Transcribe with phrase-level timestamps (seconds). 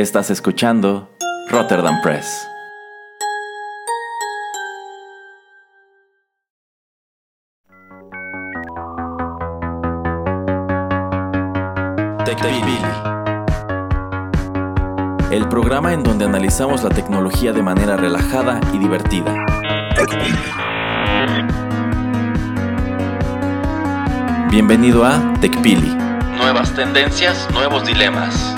[0.00, 1.10] Estás escuchando
[1.50, 2.48] Rotterdam Press.
[12.24, 12.78] TechPili.
[15.30, 19.34] El programa en donde analizamos la tecnología de manera relajada y divertida.
[24.50, 25.94] Bienvenido a TechPili.
[26.38, 28.56] Nuevas tendencias, nuevos dilemas.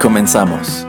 [0.00, 0.86] Comenzamos.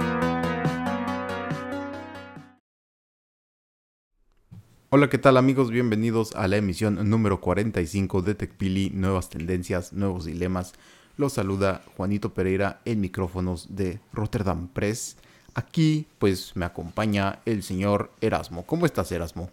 [4.89, 5.69] Hola, ¿qué tal amigos?
[5.69, 10.71] Bienvenidos a la emisión número 45 de TechPili, Nuevas Tendencias, Nuevos Dilemas.
[11.17, 15.17] Los saluda Juanito Pereira en micrófonos de Rotterdam Press.
[15.55, 18.65] Aquí pues me acompaña el señor Erasmo.
[18.65, 19.49] ¿Cómo estás Erasmo?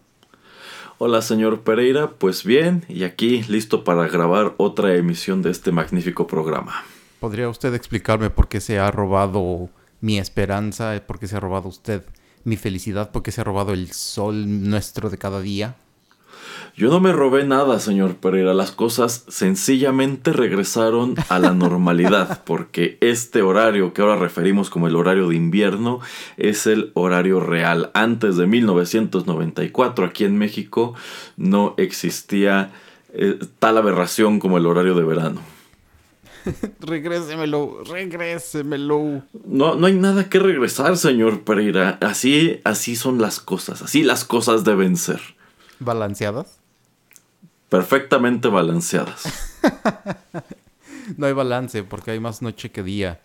[0.99, 6.29] Hola señor Pereira, pues bien, y aquí listo para grabar otra emisión de este magnífico
[6.29, 6.85] programa.
[7.21, 11.69] ¿Podría usted explicarme por qué se ha robado mi esperanza, por qué se ha robado
[11.69, 12.05] usted
[12.45, 15.75] mi felicidad, por qué se ha robado el sol nuestro de cada día?
[16.77, 18.55] Yo no me robé nada, señor Pereira.
[18.55, 24.95] Las cosas sencillamente regresaron a la normalidad, porque este horario que ahora referimos como el
[24.95, 25.99] horario de invierno
[26.37, 27.91] es el horario real.
[27.95, 30.95] Antes de 1994, aquí en México,
[31.37, 32.71] no existía
[33.13, 35.58] eh, tal aberración como el horario de verano.
[36.81, 39.23] regrésemelo, regrésemelo.
[39.45, 41.99] No, no hay nada que regresar, señor Pereira.
[42.01, 43.83] Así, así son las cosas.
[43.83, 45.21] Así las cosas deben ser.
[45.79, 46.59] ¿Balanceadas?
[47.69, 49.61] Perfectamente balanceadas.
[51.17, 53.21] no hay balance porque hay más noche que día.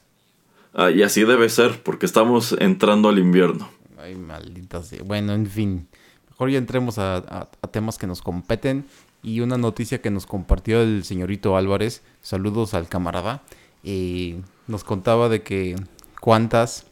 [0.74, 3.70] Ah, y así debe ser porque estamos entrando al invierno.
[3.98, 5.04] Ay, maldita sea.
[5.04, 5.88] Bueno, en fin.
[6.30, 8.86] Mejor ya entremos a temas que nos competen
[9.24, 13.42] y una noticia que nos compartió el señorito Álvarez, saludos al camarada,
[13.84, 15.76] eh, nos contaba de que
[16.20, 16.86] cuántas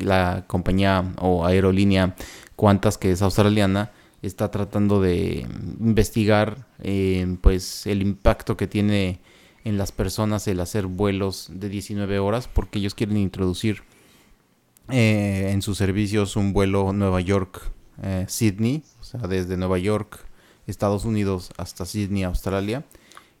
[0.00, 2.16] la compañía o aerolínea
[2.56, 5.46] Qantas, que es australiana, está tratando de
[5.78, 9.20] investigar eh, pues el impacto que tiene
[9.64, 13.84] en las personas el hacer vuelos de 19 horas porque ellos quieren introducir
[14.90, 17.70] eh, en sus servicios un vuelo Nueva York
[18.26, 20.27] Sydney o sea desde Nueva York
[20.68, 22.84] Estados Unidos hasta Sydney, Australia.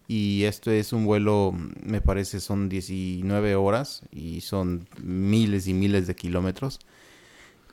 [0.08, 6.06] Y esto es un vuelo, me parece, son 19 horas y son miles y miles
[6.06, 6.80] de kilómetros.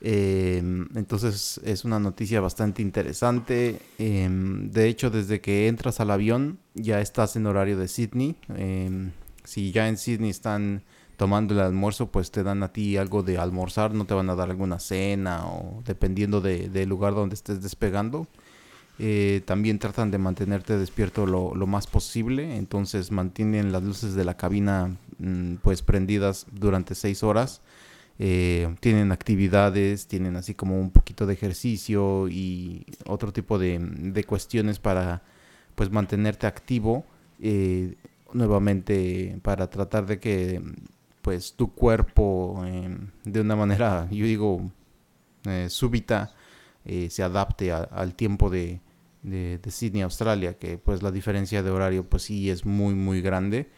[0.02, 3.80] Em, entonces es una noticia bastante interesante.
[3.98, 8.36] Em, de hecho, desde que entras al avión ya estás en horario de Sydney.
[8.54, 9.12] Em,
[9.44, 10.82] si ya en Sydney están
[11.16, 14.34] tomando el almuerzo, pues te dan a ti algo de almorzar, no te van a
[14.34, 18.26] dar alguna cena o dependiendo del lugar donde estés despegando.
[18.98, 24.36] Eh, también tratan de mantenerte despierto lo, más posible, entonces mantienen las luces de la
[24.36, 27.60] cabina mm, pues prendidas durante seis horas.
[28.18, 34.78] Eh, tienen actividades, tienen así como un poquito de ejercicio y otro tipo de, cuestiones
[34.78, 35.22] para
[35.74, 37.04] pues mantenerte activo
[37.40, 37.96] eh,
[38.32, 40.62] nuevamente para tratar de que
[41.20, 42.64] pues tu cuerpo
[43.24, 44.70] de una manera yo digo
[45.68, 46.34] súbita
[47.10, 48.80] se adapte al tiempo de,
[49.26, 53.68] de, Sydney, Australia, que pues la diferencia de horario pues sí es muy muy grande.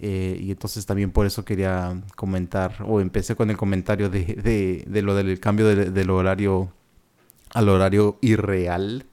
[0.00, 5.02] Eh, y entonces también por eso quería comentar, o empecé con el comentario de, de,
[5.02, 6.72] lo del cambio del horario
[7.52, 9.06] al horario irreal.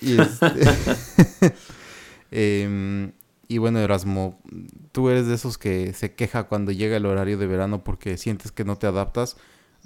[0.00, 1.54] Y, este,
[2.30, 3.12] em,
[3.48, 4.38] y bueno, Erasmo,
[4.92, 8.52] tú eres de esos que se queja cuando llega el horario de verano porque sientes
[8.52, 9.36] que no te adaptas.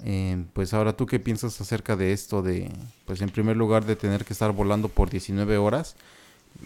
[0.03, 2.71] Eh, pues ahora tú qué piensas acerca de esto de,
[3.05, 5.95] pues en primer lugar de tener que estar volando por 19 horas.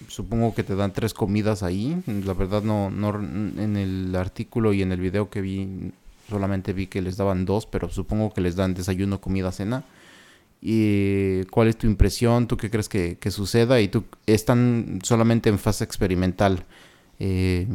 [0.07, 2.01] Supongo que te dan tres comidas ahí.
[2.25, 5.91] La verdad no, no en el artículo y en el video que vi
[6.29, 9.83] solamente vi que les daban dos, pero supongo que les dan desayuno, comida, cena.
[10.61, 12.47] ¿Y cuál es tu impresión?
[12.47, 13.81] ¿Tú qué crees que, suceda?
[13.81, 16.63] Y tú están solamente en fase experimental.
[17.19, 17.67] Eh,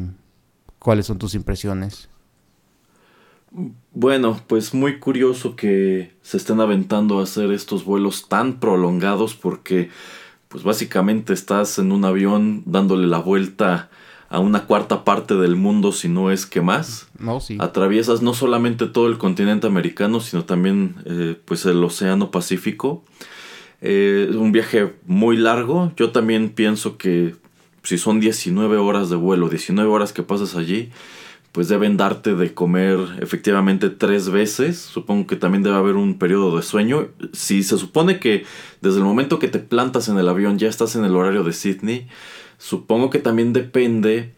[0.78, 2.09] ¿Cuáles son tus impresiones?
[3.92, 9.90] Bueno, pues muy curioso que se estén aventando a hacer estos vuelos tan prolongados porque
[10.48, 13.90] pues básicamente estás en un avión dándole la vuelta
[14.28, 17.08] a una cuarta parte del mundo si no es que más.
[17.18, 17.56] No, sí.
[17.60, 23.04] Atraviesas no solamente todo el continente americano, sino también eh, pues el Océano Pacífico.
[23.80, 25.92] Eh, es un viaje muy largo.
[25.96, 27.34] Yo también pienso que
[27.82, 30.90] si son 19 horas de vuelo, 19 horas que pasas allí,
[31.52, 34.78] pues deben darte de comer efectivamente tres veces.
[34.78, 37.08] Supongo que también debe haber un periodo de sueño.
[37.32, 38.44] Si se supone que
[38.80, 41.52] desde el momento que te plantas en el avión ya estás en el horario de
[41.52, 42.06] Sydney,
[42.58, 44.32] supongo que también depende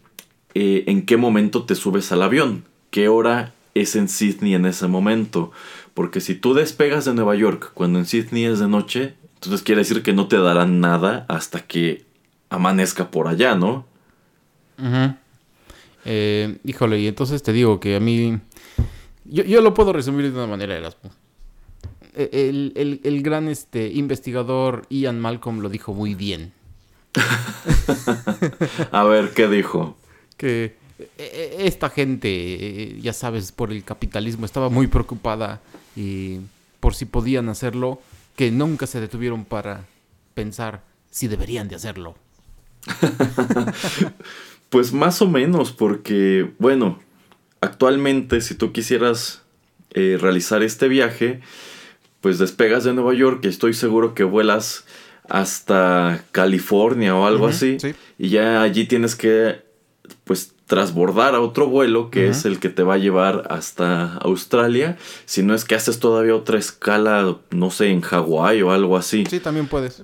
[0.55, 2.65] eh, en qué momento te subes al avión.
[2.89, 5.51] qué hora es en Sydney en ese momento.
[5.93, 9.81] Porque si tú despegas de Nueva York cuando en Sydney es de noche, entonces quiere
[9.81, 12.05] decir que no te darán nada hasta que
[12.49, 13.85] amanezca por allá, ¿no?
[16.05, 18.39] Eh, híjole, y entonces te digo que a mí...
[19.25, 21.11] Yo, lo puedo resumir de una manera, Erasmo.
[22.13, 26.51] E, el, el, gran este, investigador Ian Malcolm lo dijo muy bien.
[28.91, 29.97] a ver, ¿qué dijo?
[30.35, 35.61] Que e, e, esta gente, ya sabes, por el capitalismo estaba muy preocupada
[35.95, 36.39] y
[36.79, 38.01] por si podían hacerlo,
[38.35, 39.85] que nunca se detuvieron para
[40.33, 42.15] pensar si deberían de hacerlo.
[44.73, 46.97] pues más o menos, porque, bueno,
[47.61, 49.43] actualmente si tú quisieras
[49.91, 51.41] eh, realizar este viaje,
[52.21, 54.85] pues despegas de Nueva York y estoy seguro que vuelas
[55.29, 57.77] hasta California o algo así.
[58.17, 59.61] Y ya allí tienes que,
[60.23, 64.97] pues, trasbordar a otro vuelo que es el que te va a llevar hasta Australia.
[65.25, 69.23] Si no es que haces todavía otra escala, no sé, en Hawái o algo así.
[69.29, 70.01] Sí, también puedes.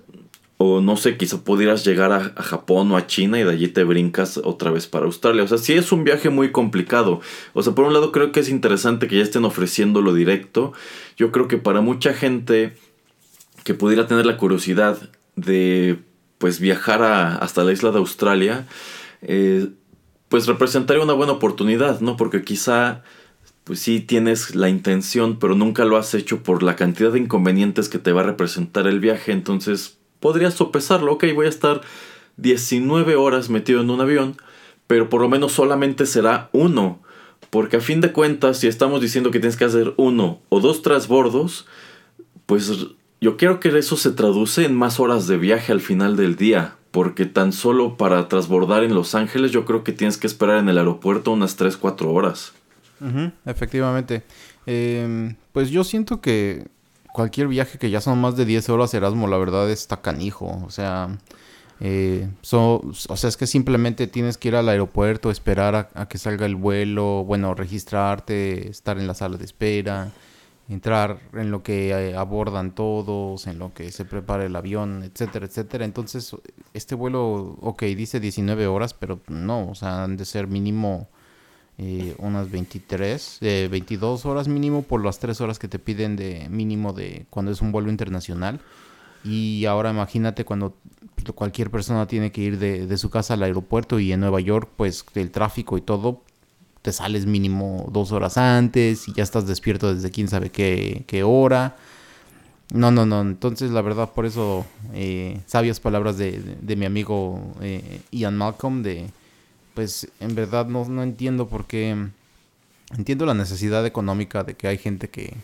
[0.61, 3.85] O no sé, quizá pudieras llegar a, Japón o a China y de allí te
[3.85, 5.43] brincas otra vez para Australia.
[5.43, 7.21] O sea, sí es un viaje muy complicado.
[7.53, 10.73] O sea, por un lado creo que es interesante que ya estén ofreciéndolo directo.
[11.15, 12.75] Yo creo que para mucha gente
[13.63, 15.99] que pudiera tener la curiosidad de
[16.39, 18.67] pues viajar hasta la isla de Australia,
[19.21, 19.69] eh,
[20.27, 22.17] pues representaría una buena oportunidad, ¿no?
[22.17, 23.01] Porque quizá
[23.63, 27.87] pues sí tienes la intención, pero nunca lo has hecho por la cantidad de inconvenientes
[27.87, 31.81] que te va a representar el viaje, entonces podrías sopesarlo, ok, voy a estar
[32.37, 34.37] 19 horas metido en un avión,
[34.87, 36.99] pero por lo menos solamente será uno,
[37.49, 40.81] porque a fin de cuentas, si estamos diciendo que tienes que hacer uno o dos
[40.81, 41.67] transbordos,
[42.45, 42.87] pues
[43.21, 46.75] yo quiero que eso se traduce en más horas de viaje al final del día,
[46.91, 50.69] porque tan solo para transbordar en Los Ángeles yo creo que tienes que esperar en
[50.69, 52.53] el aeropuerto unas 3-4 horas.
[53.45, 54.23] efectivamente.
[54.65, 56.67] Em, pues yo siento que
[57.13, 60.61] cualquier viaje que ya son más de 10 horas Erasmo, la verdad está canijo.
[60.65, 61.17] O sea,
[61.79, 66.45] eh, o sea, es que simplemente tienes que ir al aeropuerto, esperar a, que salga
[66.45, 70.11] el vuelo, bueno, registrarte, estar en la sala de espera,
[70.67, 75.45] entrar en lo que eh, abordan todos, en lo que se prepara el avión, etcétera,
[75.45, 75.85] etcétera.
[75.85, 76.35] Entonces,
[76.73, 81.07] este vuelo, ok, dice 19 horas, pero no, o sea, han de ser mínimo
[81.81, 86.49] eh, unas 23, eh, 22 horas mínimo por las 3 horas que te piden de
[86.49, 88.59] mínimo de cuando es un vuelo internacional.
[89.23, 90.75] Y ahora imagínate cuando
[91.35, 95.05] cualquier persona tiene que ir de, su casa al aeropuerto y en Nueva York, pues
[95.15, 96.21] el tráfico y todo,
[96.81, 101.23] te sales mínimo dos horas antes y ya estás despierto desde quién sabe qué, qué
[101.23, 101.77] hora.
[102.73, 103.21] No, no, no.
[103.21, 108.83] Entonces, la verdad, por eso, eh, sabias palabras de, de, mi amigo eh, Ian Malcolm,
[108.83, 109.09] de
[109.79, 111.95] pues en verdad no, no entiendo por qué.
[112.97, 115.37] Entiendo la necesidad económica de que hay gente que,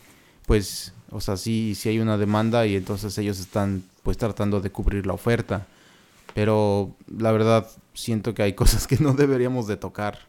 [0.46, 4.72] pues, o sea, sí, sí hay una demanda y entonces ellos están, pues, tratando de
[4.72, 5.68] cubrir la oferta.
[6.34, 10.20] Pero la verdad, siento que hay cosas que no deberíamos de tocar.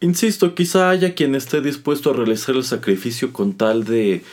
[0.00, 4.24] Insisto, quizá haya quien esté dispuesto a realizar el sacrificio con tal de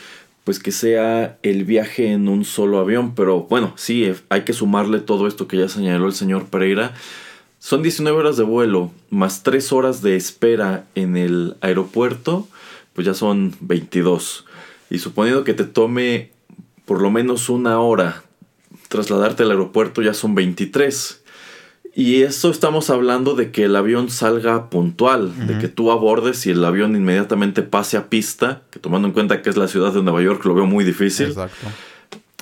[0.44, 5.00] pues que sea el viaje en un solo avión, pero bueno, sí, hay que sumarle
[5.00, 6.94] todo esto que ya señaló el señor Pereira,
[7.58, 12.46] son 19 horas de vuelo más 3 horas de espera en el aeropuerto,
[12.92, 14.44] pues ya son 22.
[14.90, 16.32] Y suponiendo que te tome
[16.84, 18.22] por lo menos una hora
[18.88, 21.22] trasladarte al aeropuerto, ya son 23.
[21.94, 26.50] Y eso estamos hablando de que el avión salga puntual, de que tú abordes y
[26.50, 30.02] el avión inmediatamente pase a pista, que tomando en cuenta que es la ciudad de
[30.02, 31.28] Nueva York lo veo muy difícil.
[31.28, 31.66] Exacto.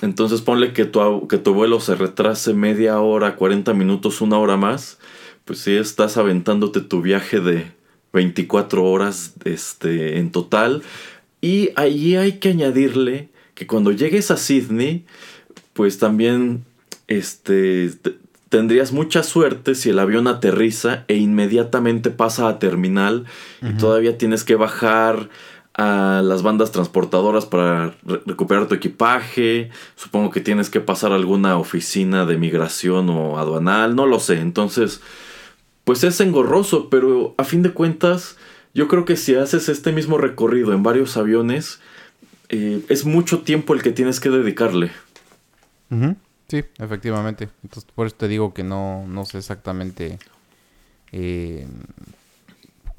[0.01, 4.57] Entonces ponle que tu, que tu vuelo se retrase media hora, 40 minutos, una hora
[4.57, 4.99] más.
[5.45, 7.71] Pues sí, estás aventándote tu viaje de
[8.13, 10.81] 24 horas este, en total.
[11.41, 15.05] Y allí hay que añadirle que cuando llegues a Sydney,
[15.73, 16.65] pues también
[17.07, 17.91] este,
[18.49, 23.25] tendrías mucha suerte si el avión aterriza e inmediatamente pasa a terminal
[23.61, 25.29] y todavía tienes que bajar
[25.77, 29.69] a las bandas transportadoras para recuperar tu equipaje.
[29.95, 34.39] Supongo que tienes que pasar a alguna oficina de migración o aduanal, no lo sé.
[34.39, 35.01] Entonces,
[35.83, 38.37] pues es engorroso, pero a fin de cuentas,
[38.73, 41.79] yo creo que si haces este mismo recorrido en varios aviones,
[42.49, 44.91] eh, es mucho tiempo el que tienes que dedicarle.
[46.47, 47.49] Sí, efectivamente.
[47.63, 50.19] Entonces, por eso te digo que no, no sé exactamente
[51.11, 51.67] eh,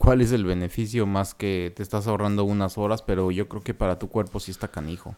[0.06, 3.74] cuál es el beneficio más que te estás ahorrando unas horas, pero yo creo que
[3.74, 5.16] para tu cuerpo sí está canijo.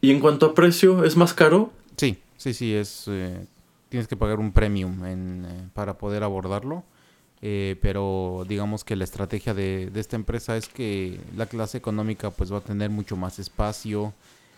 [0.00, 1.70] ¿Y en cuanto a precio, es más caro?
[1.98, 3.04] Sí, sí, sí, es...
[3.08, 3.44] Eh,
[3.90, 6.82] tienes que pagar un premium en, eh, para poder abordarlo.
[7.42, 12.30] eh, pero digamos que la estrategia de, de, esta empresa es que la clase económica
[12.30, 14.14] pues va a tener mucho más espacio,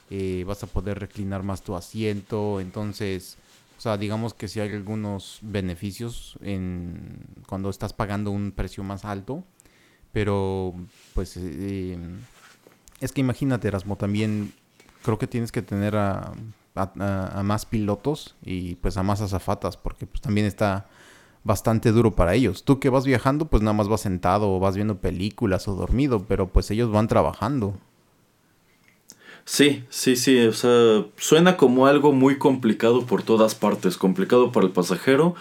[0.08, 3.38] eh, vas a poder reclinar más tu asiento, entonces,
[3.76, 9.04] o sea, digamos que si hay algunos beneficios en cuando estás pagando un precio más
[9.04, 9.42] alto,
[10.14, 10.72] pero
[11.12, 11.98] pues eh,
[13.00, 14.54] es que imagínate, Erasmo, también
[15.02, 16.32] creo que tienes que tener a
[17.44, 20.86] más pilotos y pues a más azafatas, porque pues también está
[21.44, 22.64] bastante duro para ellos.
[22.64, 26.24] Tú que vas viajando, pues nada más vas sentado o vas viendo películas o dormido,
[26.26, 27.74] pero pues ellos van trabajando.
[29.44, 34.66] Sí, sí, sí, o sea, suena como algo muy complicado por todas partes, complicado para
[34.66, 35.34] el pasajero,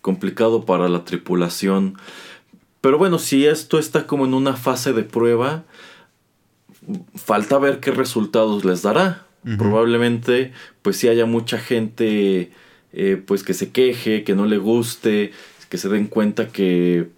[0.00, 1.98] complicado para la tripulación.
[2.80, 5.64] Pero bueno, si esto está como en una fase de prueba,
[7.14, 9.24] falta ver qué resultados les dará.
[9.56, 12.50] Probablemente, pues si haya mucha gente
[12.92, 15.32] eh, pues que se queje, que no le guste,
[15.68, 17.08] que se den cuenta que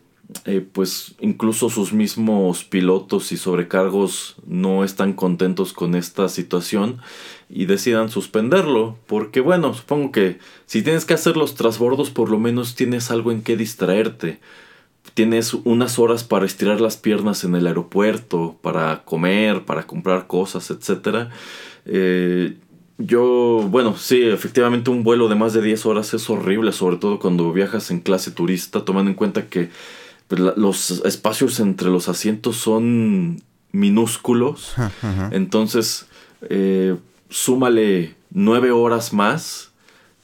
[0.45, 6.99] eh, pues incluso sus mismos pilotos y sobrecargos no están contentos con esta situación
[7.49, 8.97] y decidan suspenderlo.
[9.07, 13.33] Porque bueno, supongo que si tienes que hacer los trasbordos por lo menos tienes algo
[13.33, 14.41] en que distraerte.
[15.15, 20.71] Tienes unas horas para estirar las piernas en el aeropuerto, para comer, para comprar cosas,
[20.71, 21.29] etc.
[21.87, 22.57] Eh,
[22.99, 27.19] yo, bueno, sí, efectivamente un vuelo de más de 10 horas es horrible, sobre todo
[27.19, 29.71] cuando viajas en clase turista, tomando en cuenta que
[30.29, 34.75] pues, los espacios entre los asientos son minúsculos.
[35.31, 36.07] Entonces,
[36.49, 36.97] eh,
[37.31, 39.70] súmale 9 horas más.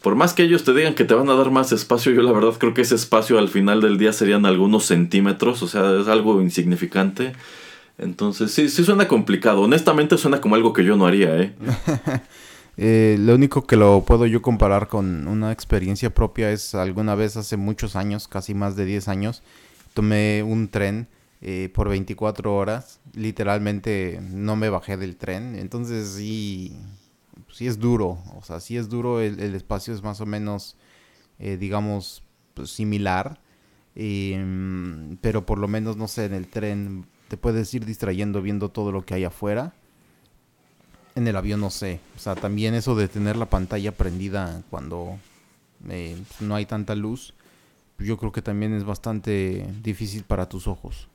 [0.06, 2.30] Por más que ellos te digan que te van a dar más espacio, yo la
[2.30, 6.06] verdad creo que ese espacio al final del día serían algunos centímetros, o sea, es
[6.06, 7.32] algo insignificante.
[7.98, 9.62] Entonces, sí, sí suena complicado.
[9.62, 11.54] Honestamente suena como algo que yo no haría, ¿eh?
[12.76, 17.36] Eh, lo único que lo puedo yo comparar con una experiencia propia es alguna vez
[17.36, 19.42] hace muchos años, casi más de 10 años,
[19.92, 21.08] tomé un tren
[21.40, 23.00] eh, por 24 horas.
[23.12, 25.56] Literalmente no me bajé del tren.
[25.56, 26.76] Entonces sí,
[27.52, 28.18] sí es duro.
[28.36, 29.20] O sea, sí es duro.
[29.20, 30.76] El, espacio es más o menos,
[31.38, 32.22] eh, digamos,
[32.54, 33.40] pues, similar.
[33.94, 38.68] Em, pero por lo menos, no sé, en el tren te puedes ir distrayendo viendo
[38.68, 39.72] todo lo que hay afuera
[41.16, 41.98] en el avión no sé.
[42.14, 45.18] O sea, también eso de tener la pantalla prendida cuando
[45.88, 47.34] eh, no hay tanta luz,
[47.98, 51.08] yo creo que también es bastante difícil para tus ojos.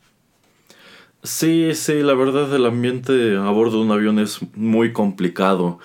[1.24, 5.80] Sí, sí, la verdad el ambiente a bordo de un avión es muy complicado.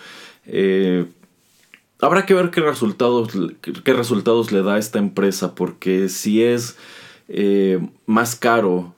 [0.46, 1.06] Eh,
[2.00, 3.28] habrá que ver qué resultados,
[3.60, 6.76] qué resultados le da a esta empresa, porque si es
[7.28, 8.94] eh, más caro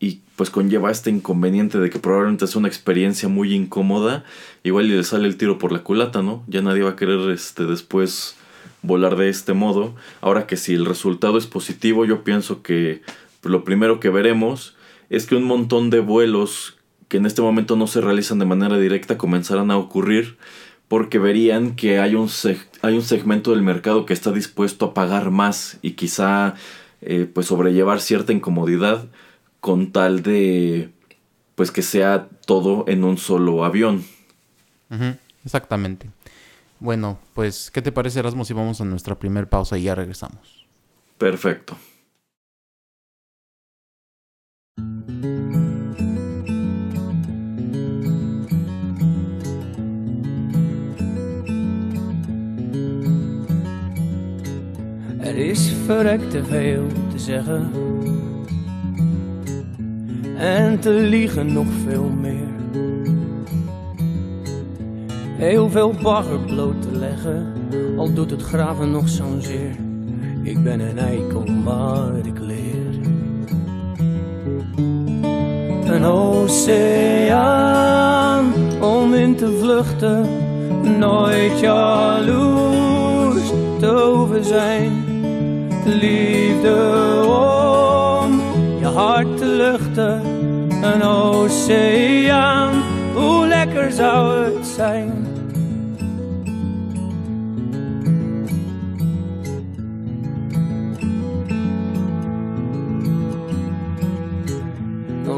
[0.00, 4.24] y pues conlleva este inconveniente de que probablemente es una experiencia muy incómoda,
[4.62, 6.44] igual le sale el tiro por la culata, ¿no?
[6.46, 8.36] Ya nadie va a querer este después
[8.82, 9.94] volar de este modo.
[10.20, 13.02] Ahora que si el resultado es positivo, yo pienso que
[13.42, 14.76] lo primero que veremos
[15.10, 16.76] es que un montón de vuelos
[17.08, 20.36] que en este momento no se realizan de manera directa comenzarán a ocurrir
[20.88, 22.28] porque verían que hay un,
[22.82, 26.54] hay un segmento del mercado que está dispuesto a pagar más y quizá
[27.02, 29.06] eh, pues sobrellevar cierta incomodidad
[29.60, 30.90] con tal de
[31.54, 34.04] pues que sea todo en un solo avión.
[35.44, 36.08] Exactamente.
[36.80, 40.66] Bueno, pues, ¿qué te parece, Erasmo, si vamos a nuestra primer pausa y ya regresamos?
[41.18, 41.76] Perfecto.
[55.38, 57.70] Is verrekte veel te zeggen
[60.36, 62.48] en te liegen nog veel meer.
[65.36, 67.52] Heel veel bagger bloot te leggen,
[67.96, 69.76] al doet het graven nog zo'n zeer.
[70.42, 72.94] Ik ben een eikel, maar ik leer.
[75.94, 77.32] Een oceaan
[78.80, 80.26] om in te vluchten,
[80.98, 85.07] nooit jaloers te over zijn.
[85.88, 88.40] Liefde om
[88.78, 90.22] je hart te luchten
[90.82, 92.82] een oceaan,
[93.14, 95.26] hoe lekker zou het zijn?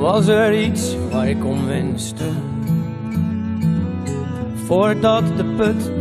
[0.00, 2.24] Was er iets waar ik om wenste,
[4.66, 5.99] voordat de put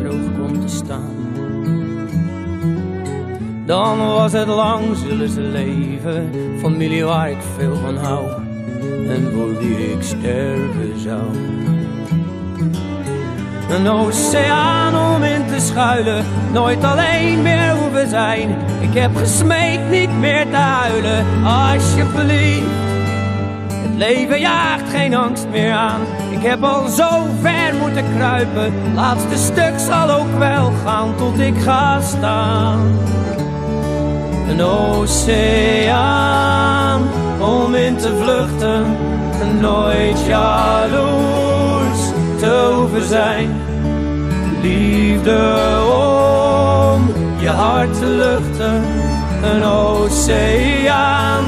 [3.70, 8.30] Dan was het lang, zullen ze leven, familie waar ik veel van hou
[9.10, 11.24] en voor wie ik sterven zou.
[13.70, 18.50] Een oceaan om in te schuilen, nooit alleen meer hoeven zijn.
[18.82, 22.66] Ik heb gesmeekt niet meer te huilen, alsjeblieft.
[23.68, 26.02] Het leven jaagt geen angst meer aan.
[26.32, 27.10] Ik heb al zo
[27.42, 28.74] ver moeten kruipen.
[28.96, 32.98] Laatste stuk zal ook wel gaan tot ik ga staan.
[34.50, 36.30] Een oceaan
[37.40, 38.98] om in te vluchten.
[39.60, 42.00] Nooit jaloers
[42.40, 43.62] te hoeven zijn.
[44.62, 48.84] Liefde om je hart te luchten.
[49.44, 51.44] Een oceaan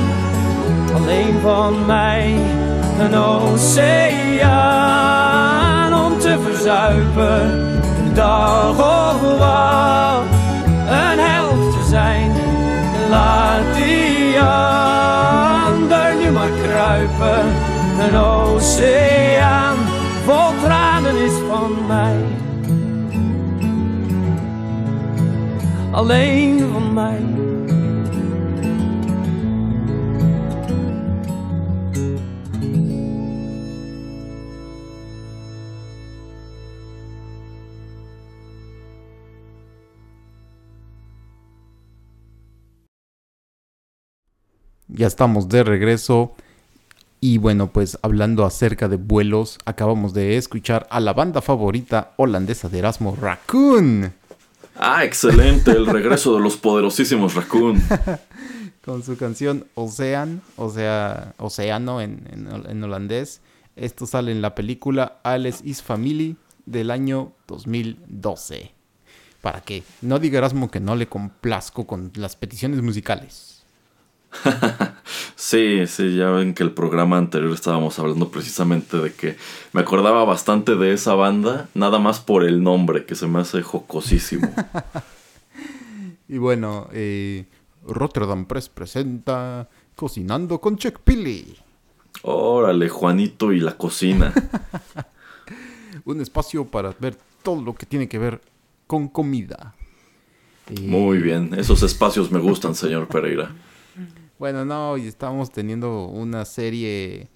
[0.95, 2.35] alleen van mij.
[2.99, 4.43] Een oceaan
[6.05, 7.69] om te verzuipen.
[8.13, 9.21] Dag of
[13.11, 17.45] Laat die ander nu maar kruipen.
[17.99, 19.75] Een oceaan
[20.25, 22.17] vol tranen is van mij.
[25.91, 27.30] Alleen van mij.
[44.93, 46.35] Ya estamos de regreso.
[47.21, 52.67] Y bueno, pues hablando acerca de vuelos, acabamos de escuchar a la banda favorita holandesa
[52.67, 54.11] de Erasmo, Raccoon.
[54.75, 57.81] Ah, excelente, el regreso de los poderosísimos Raccoon.
[58.83, 63.41] Con su canción Ocean, o sea, Océano en, en, en holandés.
[63.75, 68.73] Esto sale en la película Alice is Family del año 2012.
[69.41, 73.50] Para que no diga Erasmo que no le complazco con las peticiones musicales.
[75.35, 79.35] sí, sí, ya ven que el programa anterior estábamos hablando precisamente de que
[79.73, 83.61] me acordaba bastante de esa banda, nada más por el nombre, que se me hace
[83.61, 84.53] jocosísimo.
[86.27, 87.45] y bueno, eh,
[87.85, 91.57] Rotterdam Press presenta Cocinando con Chuck Pili.
[92.23, 94.33] Órale, Juanito y la cocina.
[96.05, 98.41] Un espacio para ver todo lo que tiene que ver
[98.87, 99.75] con comida.
[100.69, 100.81] Y...
[100.81, 103.51] Muy bien, esos espacios me gustan, señor Pereira.
[104.41, 107.27] Bueno, no, y estamos teniendo una serie,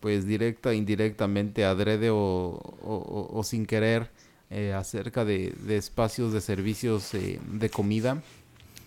[0.00, 4.10] pues directa, indirectamente, adrede o, o, o sin querer,
[4.50, 8.24] eh, acerca de, de, espacios de servicios eh, de comida.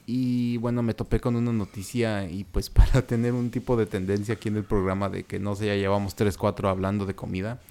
[0.05, 4.33] Y bueno, me topé con una noticia y pues para tener un tipo de tendencia
[4.33, 7.61] aquí en el programa de que no sé, ya llevamos 3, 4 hablando de comida,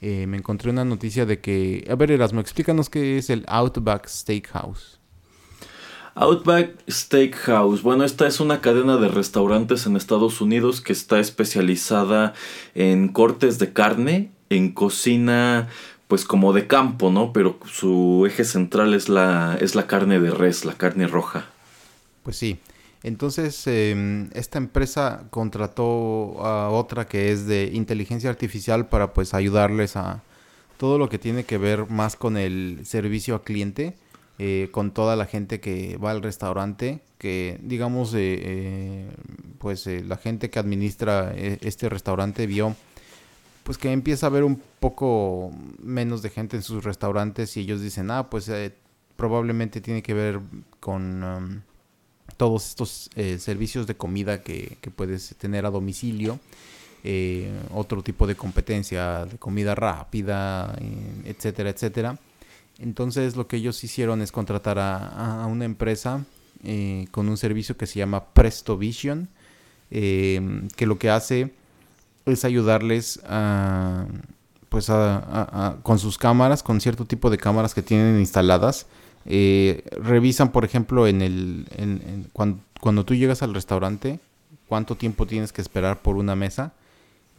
[0.00, 4.06] eh, me encontré una noticia de que, a ver Erasmo, explícanos qué es el Outback
[4.06, 4.99] Steakhouse.
[6.14, 7.82] Outback Steakhouse.
[7.82, 12.34] Bueno, esta es una cadena de restaurantes en Estados Unidos que está especializada
[12.74, 15.68] en cortes de carne, en cocina,
[16.08, 17.32] pues como de campo, ¿no?
[17.32, 21.46] Pero su eje central es la, es la carne de res, la carne roja.
[22.22, 22.58] Pues sí.
[23.02, 29.96] Entonces, eh, esta empresa contrató a otra que es de inteligencia artificial para pues ayudarles
[29.96, 30.22] a
[30.76, 33.96] todo lo que tiene que ver más con el servicio a cliente
[34.42, 39.10] eh, con toda la gente que va al restaurante, que digamos, eh, eh,
[39.58, 42.74] pues la gente que administra este restaurante vio
[43.64, 47.82] pues que empieza a haber un poco menos de gente en sus restaurantes y ellos
[47.82, 48.50] dicen, ah, pues
[49.14, 50.40] probablemente tiene que ver
[50.80, 51.60] con um,
[52.38, 56.40] todos estos servicios de comida que, que, puedes tener a domicilio.
[57.74, 60.74] otro tipo de competencia de comida rápida,
[61.26, 62.18] etcétera, etcétera.
[62.80, 66.24] Entonces lo que ellos hicieron es contratar a, una empresa
[66.64, 69.28] eh, con un servicio que se llama Presto Vision,
[69.90, 71.52] eh, que lo que hace
[72.24, 74.06] es ayudarles a,
[74.70, 78.86] pues a, con sus cámaras, con cierto tipo de cámaras que tienen instaladas.
[79.26, 84.20] Eh, revisan, por ejemplo, en el, en, cuando, cuando tú llegas al restaurante,
[84.68, 86.72] cuánto tiempo tienes que esperar por una mesa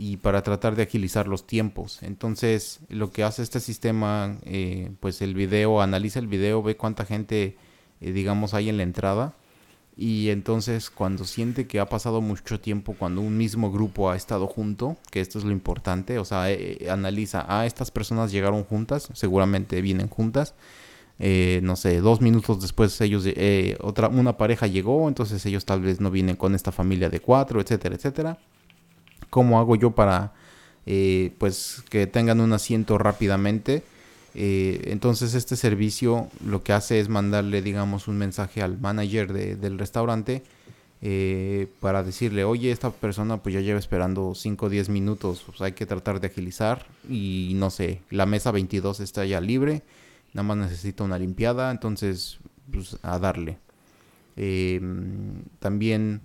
[0.01, 2.01] y para tratar de agilizar los tiempos.
[2.01, 7.05] Entonces, lo que hace este sistema, eh, pues el video, analiza el video, ve cuánta
[7.05, 7.55] gente,
[7.99, 9.35] eh, digamos, hay en la entrada.
[9.95, 14.47] Y entonces, cuando siente que ha pasado mucho tiempo, cuando un mismo grupo ha estado
[14.47, 19.07] junto, que esto es lo importante, o sea, eh, analiza, ah, estas personas llegaron juntas,
[19.13, 20.55] seguramente vienen juntas.
[21.61, 23.27] no sé, dos minutos después ellos,
[23.81, 27.61] otra, una pareja llegó, entonces ellos tal vez no vienen con esta familia de cuatro,
[27.61, 28.39] etcétera, etcétera
[29.31, 30.33] cómo hago yo para
[30.85, 33.81] eh, pues que tengan un asiento rápidamente.
[34.35, 39.57] Eh, entonces este servicio lo que hace es mandarle digamos un mensaje al manager de,
[39.57, 40.41] del restaurante
[41.01, 45.59] eh, para decirle oye esta persona pues ya lleva esperando 5 o 10 minutos pues
[45.59, 49.81] hay que tratar de agilizar y no sé la mesa 22 está ya libre
[50.31, 52.39] nada más necesita una limpiada entonces
[52.71, 53.57] pues a darle
[55.59, 56.21] también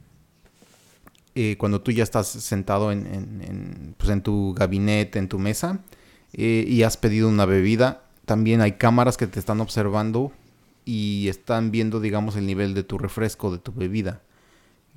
[1.38, 5.80] eh, cuando tú ya estás sentado en, en, pues en tu gabinete, en tu mesa,
[6.32, 10.32] eh, y has pedido una bebida, también hay cámaras que te están observando
[10.86, 14.22] y están viendo, digamos, el nivel de tu refresco, de tu bebida.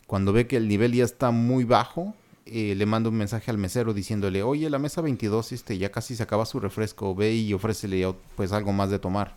[0.07, 3.57] Cuando ve que el nivel ya está muy bajo, eh, le manda un mensaje al
[3.57, 7.53] mesero diciéndole, oye, la mesa 22 este, ya casi se acaba su refresco, ve y
[7.53, 9.35] ofrécele pues algo más de tomar.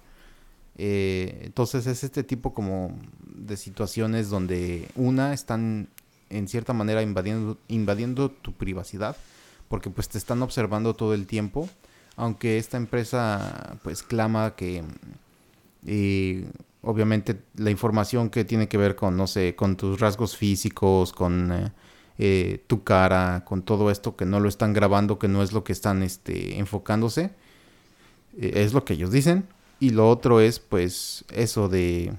[0.77, 5.88] Entonces es este tipo como de situaciones donde una están
[6.33, 9.16] en cierta manera invadiendo, invadiendo tu privacidad
[9.68, 11.68] porque pues te están observando todo el tiempo
[12.16, 14.83] aunque esta empresa pues clama que
[15.87, 16.47] eh,
[16.83, 21.53] obviamente la información que tiene que ver con no sé con tus rasgos físicos con
[21.53, 21.73] eh,
[22.18, 25.64] eh, tu cara con todo esto que no lo están grabando que no es lo
[25.64, 27.31] que están este enfocándose
[28.38, 29.47] eh, es lo que ellos dicen.
[29.81, 32.12] Y lo otro es pues eso de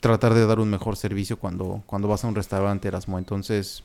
[0.00, 3.18] tratar de dar un mejor servicio cuando, cuando vas a un restaurante Erasmo.
[3.18, 3.84] Entonces,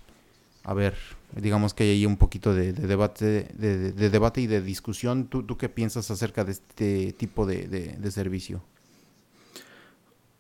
[0.63, 0.95] a ver,
[1.35, 5.27] digamos que hay ahí un poquito de, de debate, de, de, debate y de discusión.
[5.27, 8.61] ¿Tú, ¿Tú qué piensas acerca de este tipo de, de servicio?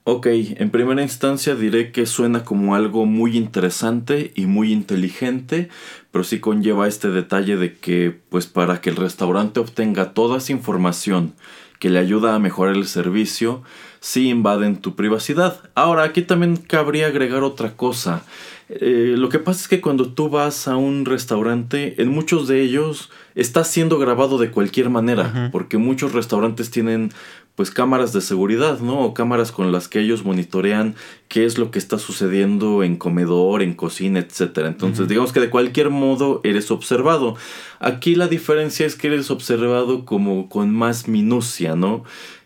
[0.05, 5.69] Ok, en primera instancia diré que suena como algo muy interesante y muy inteligente,
[6.11, 10.51] pero sí conlleva este detalle de que, pues para que el restaurante obtenga toda esa
[10.51, 11.35] información
[11.79, 13.63] que le ayuda a mejorar el servicio,
[14.03, 15.61] sí invaden tu privacidad.
[15.75, 18.23] Ahora, aquí también cabría agregar otra cosa.
[18.67, 22.61] Eh, lo que pasa es que cuando tú vas a un restaurante, en muchos de
[22.61, 25.51] ellos está siendo grabado de cualquier manera, uh -huh.
[25.51, 27.11] porque muchos restaurantes tienen
[27.55, 28.99] pues cámaras de seguridad, ¿no?
[29.01, 30.95] O cámaras con las que ellos monitorean
[31.27, 34.67] qué es lo que está sucediendo en comedor, en cocina, etcétera.
[34.67, 35.07] Entonces, uh -huh.
[35.07, 37.35] digamos que de cualquier modo eres observado.
[37.79, 42.03] Aquí la diferencia es que eres observado como con más minucia, ¿no?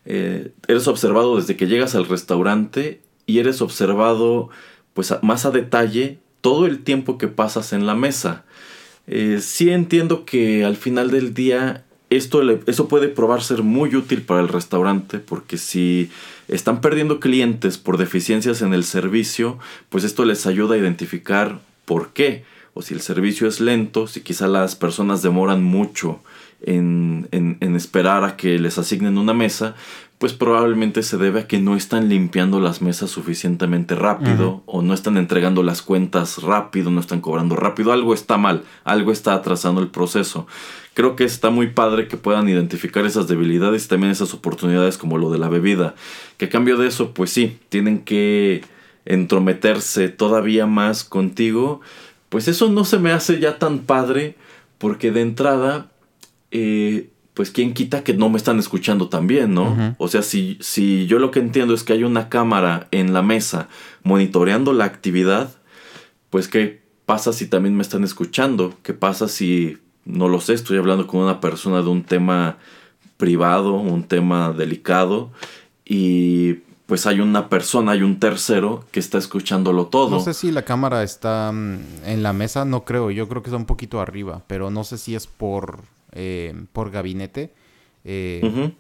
[0.10, 4.50] Eh, eres observado desde que llegas al restaurante y eres observado
[4.94, 8.46] pues más a detalle todo el tiempo que pasas en la mesa.
[9.06, 14.22] Eh, sí entiendo que al final del día esto eso puede probar ser muy útil
[14.22, 16.10] para el restaurante porque si
[16.48, 22.14] están perdiendo clientes por deficiencias en el servicio, pues esto les ayuda a identificar por
[22.14, 22.46] qué.
[22.74, 26.22] O si el servicio es lento, si quizá las personas demoran mucho
[26.62, 29.76] en, en, en esperar a que les asignen una mesa,
[30.18, 34.64] pues probablemente se debe a que no están limpiando las mesas suficientemente rápido uh -huh.
[34.66, 39.12] o no están entregando las cuentas rápido, no están cobrando rápido, algo está mal, algo
[39.12, 40.48] está atrasando el proceso.
[40.96, 45.20] Creo que está muy padre que puedan identificar esas debilidades y también esas oportunidades como
[45.20, 45.94] lo de la bebida.
[46.38, 48.64] Que a cambio de eso, pues sí, tienen que
[49.06, 51.82] entrometerse todavía más contigo.
[52.30, 54.36] Pues eso no se me hace ya tan padre
[54.80, 55.92] porque de entrada...
[56.58, 59.66] Eh, pues quién quita que no me están escuchando también, ¿no?
[59.72, 59.96] Uh -huh.
[60.00, 63.22] O sea, si, si yo lo que entiendo es que hay una cámara en la
[63.22, 63.70] mesa
[64.02, 65.52] monitoreando la actividad,
[66.32, 68.74] pues qué pasa si también me están escuchando?
[68.82, 72.58] ¿Qué pasa si, no lo sé, estoy hablando con una persona de un tema
[73.18, 75.30] privado, un tema delicado,
[75.86, 76.56] y
[76.88, 80.10] pues hay una persona, hay un tercero que está escuchándolo todo.
[80.10, 83.58] No sé si la cámara está en la mesa, no creo, yo creo que está
[83.58, 85.82] un poquito arriba, pero no sé si es por
[86.18, 87.54] eh, por gabinete.
[88.04, 88.76] Eh, uh -huh.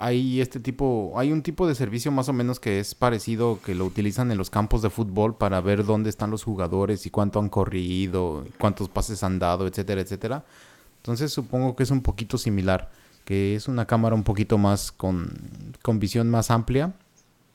[0.00, 3.74] Hay este tipo, hay un tipo de servicio más o menos que es parecido que
[3.74, 7.40] lo utilizan en los campos de fútbol para ver dónde están los jugadores y cuánto
[7.40, 10.44] han corrido, cuántos pases han dado, etcétera, etcétera.
[10.98, 12.92] Entonces supongo que es un poquito similar,
[13.24, 15.36] que es una cámara un poquito más con,
[15.82, 16.94] con visión más amplia,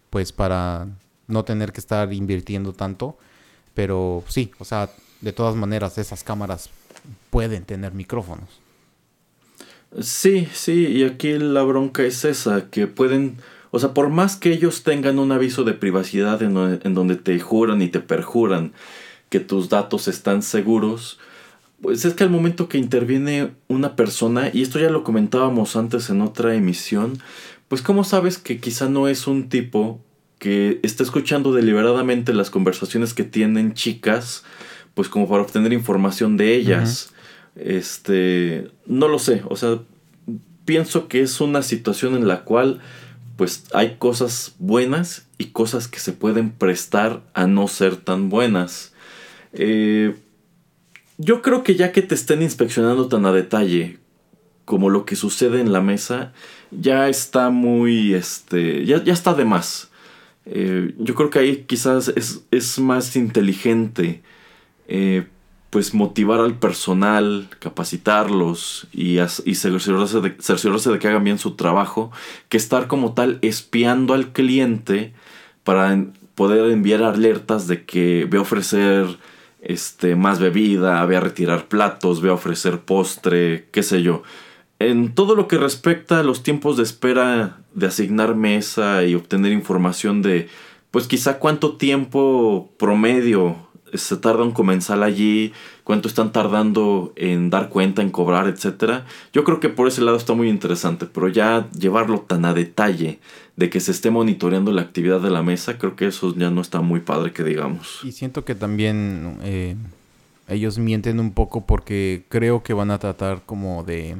[0.09, 0.87] pues para
[1.27, 3.17] no tener que estar invirtiendo tanto.
[3.73, 4.89] Pero sí, o sea,
[5.21, 6.69] de todas maneras esas cámaras
[7.29, 8.62] pueden tener micrófonos.
[10.01, 13.37] Sí, sí, y aquí la bronca es esa, que pueden,
[13.71, 16.53] o sea, por más que ellos tengan un aviso de privacidad en,
[16.93, 18.73] donde te juran y te perjuran
[19.29, 21.19] que tus datos están seguros,
[21.81, 26.09] pues es que al momento que interviene una persona, y esto ya lo comentábamos antes
[26.09, 27.19] en otra emisión,
[27.67, 29.99] pues cómo sabes que quizá no es un tipo
[30.39, 34.43] que está escuchando deliberadamente las conversaciones que tienen chicas,
[34.95, 37.12] pues como para obtener información de ellas.
[37.55, 39.79] Este, no lo sé, o sea,
[40.65, 42.79] pienso que es una situación en la cual
[43.35, 48.93] pues hay cosas buenas y cosas que se pueden prestar a no ser tan buenas.
[49.53, 50.15] Eh,
[51.17, 53.99] yo creo que ya que te estén inspeccionando tan a detalle
[54.65, 56.33] como lo que sucede en la mesa,
[56.71, 59.89] ya está muy, este, ya, ya está de más.
[60.45, 64.21] Eh, yo creo que ahí quizás es, es más inteligente
[64.87, 65.25] eh,
[65.73, 72.11] pues motivar al personal, capacitarlos y, y cerciorarse, de, que hagan bien su trabajo,
[72.47, 75.13] que estar como tal espiando al cliente
[75.63, 76.05] para
[76.35, 79.17] poder enviar alertas de que ve a ofrecer
[79.63, 84.21] este, más bebida, ve a retirar platos, ve a ofrecer postre, qué sé yo.
[84.77, 89.51] En todo lo que respecta a los tiempos de espera de asignar mesa y obtener
[89.51, 90.49] información de,
[90.91, 93.62] pues quizá cuánto tiempo promedio
[93.93, 95.53] se tarda un comensal allí,
[95.83, 99.05] cuánto están tardando en dar cuenta, en cobrar, etcétera.
[99.33, 103.19] Yo creo que por ese lado está muy interesante, pero ya llevarlo tan a detalle
[103.55, 106.61] de que se esté monitoreando la actividad de la mesa, creo que eso ya no
[106.61, 107.99] está muy padre que digamos.
[108.03, 109.75] Y siento que también eh,
[110.47, 114.17] ellos mienten un poco porque creo que van a tratar como de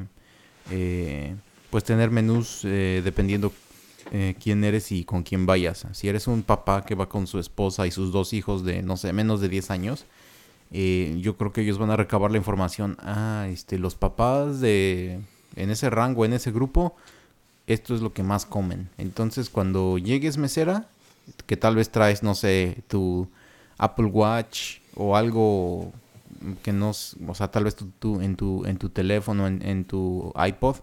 [0.71, 1.36] eh,
[1.69, 3.51] pues tener menús eh, dependiendo
[4.15, 5.88] eh, quién eres y con quién vayas.
[5.93, 8.95] Si eres un papá que va con su esposa y sus dos hijos de, no
[8.95, 10.06] sé, menos de 10 años,
[10.71, 12.95] eh, yo creo que ellos van a recabar la información.
[12.99, 15.19] Ah, este, los papás de,
[15.56, 16.95] en ese rango, en ese grupo,
[17.65, 18.88] esto es lo que más comen.
[18.99, 20.88] Entonces, cuando llegues mesera,
[21.47, 23.28] que tal vez traes, no sé, tu
[23.80, 25.91] Apple Watch o algo
[26.62, 30.32] que no, o sea, tal vez tú, en, tu, en tu teléfono, en, en tu
[30.36, 30.76] iPod,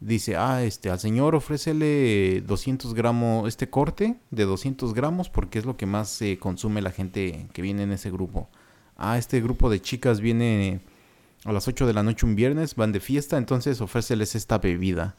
[0.00, 5.64] dice, ah, este, al señor ofrécele 200 gramos, este corte de 200 gramos porque es
[5.64, 8.48] lo que más se consume la gente que viene en ese grupo.
[8.96, 10.80] Ah, este grupo de chicas viene
[11.44, 15.16] a las 8 de la noche un viernes, van de fiesta, entonces ofréceles esta bebida.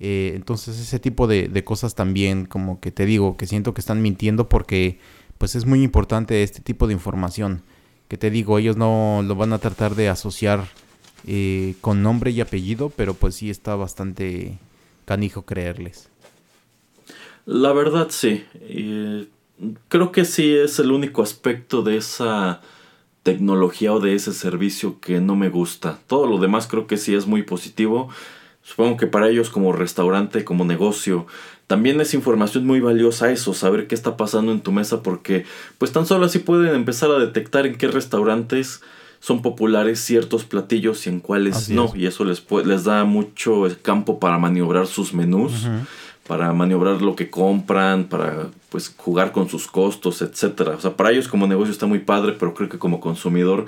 [0.00, 3.80] Eh, entonces ese tipo de, de, cosas también, como que te digo, que siento que
[3.80, 4.98] están mintiendo porque
[5.38, 7.62] pues es muy importante este tipo de información.
[8.08, 10.66] Que te digo, ellos no lo van a tratar de asociar
[11.26, 14.58] eh, con nombre y apellido, pero pues sí está bastante
[15.04, 16.08] canijo creerles.
[17.46, 18.44] La verdad sí.
[19.88, 22.60] creo que sí es el único aspecto de esa
[23.22, 25.98] tecnología o de ese servicio que no me gusta.
[26.06, 28.08] Todo lo demás creo que sí es muy positivo.
[28.62, 31.26] Supongo que para ellos como restaurante, como negocio,
[31.66, 35.44] también es información muy valiosa eso, saber qué está pasando en tu mesa porque
[35.76, 38.82] pues tan solo así pueden empezar a detectar en qué restaurantes
[39.20, 41.92] son populares ciertos platillos y en cuáles no.
[41.94, 45.66] Y eso les, les da mucho campo para maniobrar sus menús,
[46.26, 50.72] para maniobrar lo que compran, para pues jugar con sus costos, etcétera.
[50.72, 53.66] O sea, para ellos como negocio está muy padre, pero creo que como consumidor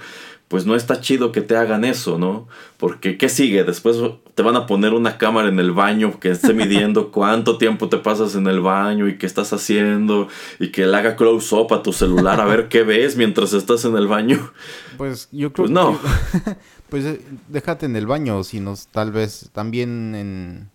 [0.51, 2.49] pues no está chido que te hagan eso, ¿no?
[2.77, 3.63] Porque ¿qué sigue?
[3.63, 3.99] Después
[4.35, 7.99] te van a poner una cámara en el baño que esté midiendo cuánto tiempo te
[7.99, 10.27] pasas en el baño y qué estás haciendo
[10.59, 13.85] y que le haga close up a tu celular a ver qué ves mientras estás
[13.85, 14.51] en el baño.
[14.99, 16.01] Pues yo creo pues no.
[16.01, 16.57] que
[16.91, 20.69] pues eh, déjate en el baño, sino tal vez también en,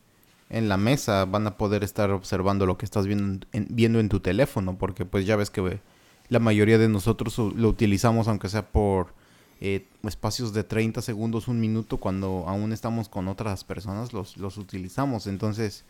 [0.49, 4.07] en la mesa van a poder estar observando lo que estás viendo en, viendo en
[4.07, 5.81] tu teléfono, porque pues ya ves que
[6.29, 9.24] la mayoría de nosotros lo utilizamos aunque sea por
[9.61, 14.57] eh, espacios de 30 segundos, un minuto, cuando aún estamos con otras personas, los, los
[14.57, 15.27] utilizamos.
[15.27, 15.85] Entonces,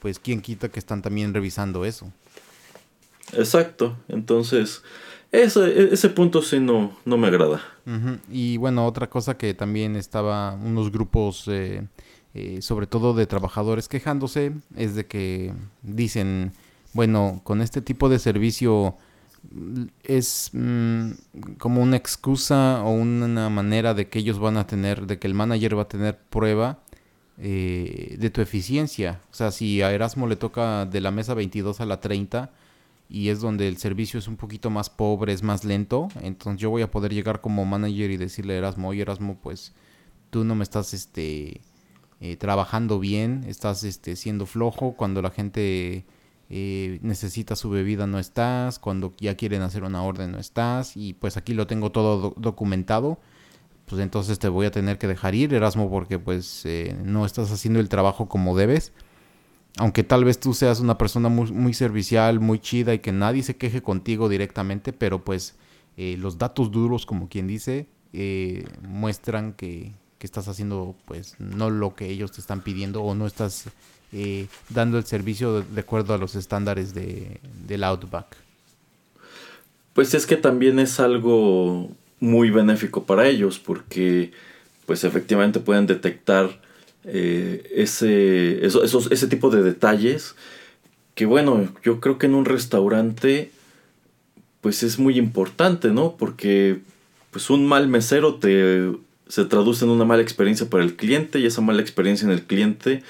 [0.00, 2.12] pues, ¿quién quita que están también revisando eso?
[3.32, 3.96] Exacto.
[4.08, 4.82] Entonces,
[5.32, 7.62] ese, ese punto sí no, no me agrada.
[8.30, 11.86] Y bueno, otra cosa que también estaba unos grupos, eh,
[12.34, 16.52] eh, sobre todo de trabajadores quejándose, es de que dicen,
[16.92, 18.96] bueno, con este tipo de servicio
[20.02, 21.10] es mm,
[21.58, 25.34] como una excusa o una manera de que ellos van a tener, de que el
[25.34, 26.80] manager va a tener prueba
[27.38, 29.20] eh, de tu eficiencia.
[29.30, 32.50] O sea, si a Erasmo le toca de la mesa 22 a la 30
[33.08, 36.70] y es donde el servicio es un poquito más pobre, es más lento, entonces yo
[36.70, 39.72] voy a poder llegar como manager y decirle a Erasmo, oye Erasmo, pues
[40.30, 41.60] tú no me estás este,
[42.20, 46.04] eh, trabajando bien, estás este, siendo flojo cuando la gente
[46.52, 51.12] eh, necesita su bebida no estás, cuando ya quieren hacer una orden no estás y
[51.14, 53.20] pues aquí lo tengo todo documentado,
[53.86, 57.52] pues entonces te voy a tener que dejar ir Erasmo porque pues eh, no estás
[57.52, 58.92] haciendo el trabajo como debes.
[59.78, 63.44] Aunque tal vez tú seas una persona muy, muy servicial, muy chida y que nadie
[63.44, 65.54] se queje contigo directamente, pero pues
[65.96, 67.88] eh, los datos duros, como quien dice,
[68.82, 73.28] muestran que, que estás haciendo pues no lo que ellos te están pidiendo o no
[73.28, 73.66] estás
[74.12, 78.36] eh, dando el servicio de, acuerdo a los estándares de, del Outback.
[79.92, 84.32] Pues es que también es algo muy benéfico para ellos porque
[84.86, 86.60] pues efectivamente pueden detectar
[87.04, 90.34] eh, ese, esos, ese tipo de detalles
[91.14, 93.50] que bueno, yo creo que en un restaurante
[94.60, 96.16] pues es muy importante, ¿no?
[96.18, 96.80] Porque
[97.30, 98.90] pues un mal mesero te
[99.28, 102.42] se traduce en una mala experiencia para el cliente y esa mala experiencia en el
[102.42, 103.02] cliente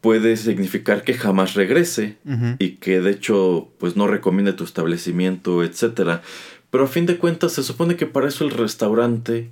[0.00, 2.16] puede significar que jamás regrese
[2.58, 6.22] y que de hecho pues no recomiende tu establecimiento, etcétera.
[6.70, 9.50] Pero a fin de cuentas se supone que para eso el restaurante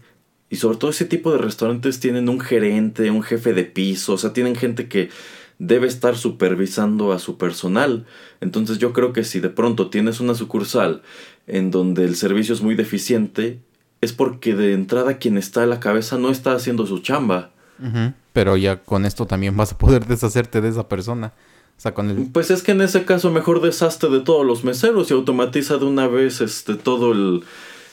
[0.51, 4.19] y sobre todo ese tipo de restaurantes tienen un gerente, un jefe de piso, o
[4.19, 5.11] sea, tienen gente que
[5.59, 8.07] debe estar supervisando a su personal.
[8.41, 11.03] Entonces yo creo que si de pronto tienes una sucursal
[11.47, 13.59] en donde el servicio es muy deficiente,
[14.01, 17.51] es porque de entrada quien está a la cabeza no está haciendo su chamba.
[18.39, 21.33] Pero ya con esto también vas a poder deshacerte de esa persona.
[21.77, 22.29] O sea, con el...
[22.31, 25.87] Pues es que en ese caso mejor deshazte de todos los meseros y automatiza de
[25.87, 27.43] una vez este todo el,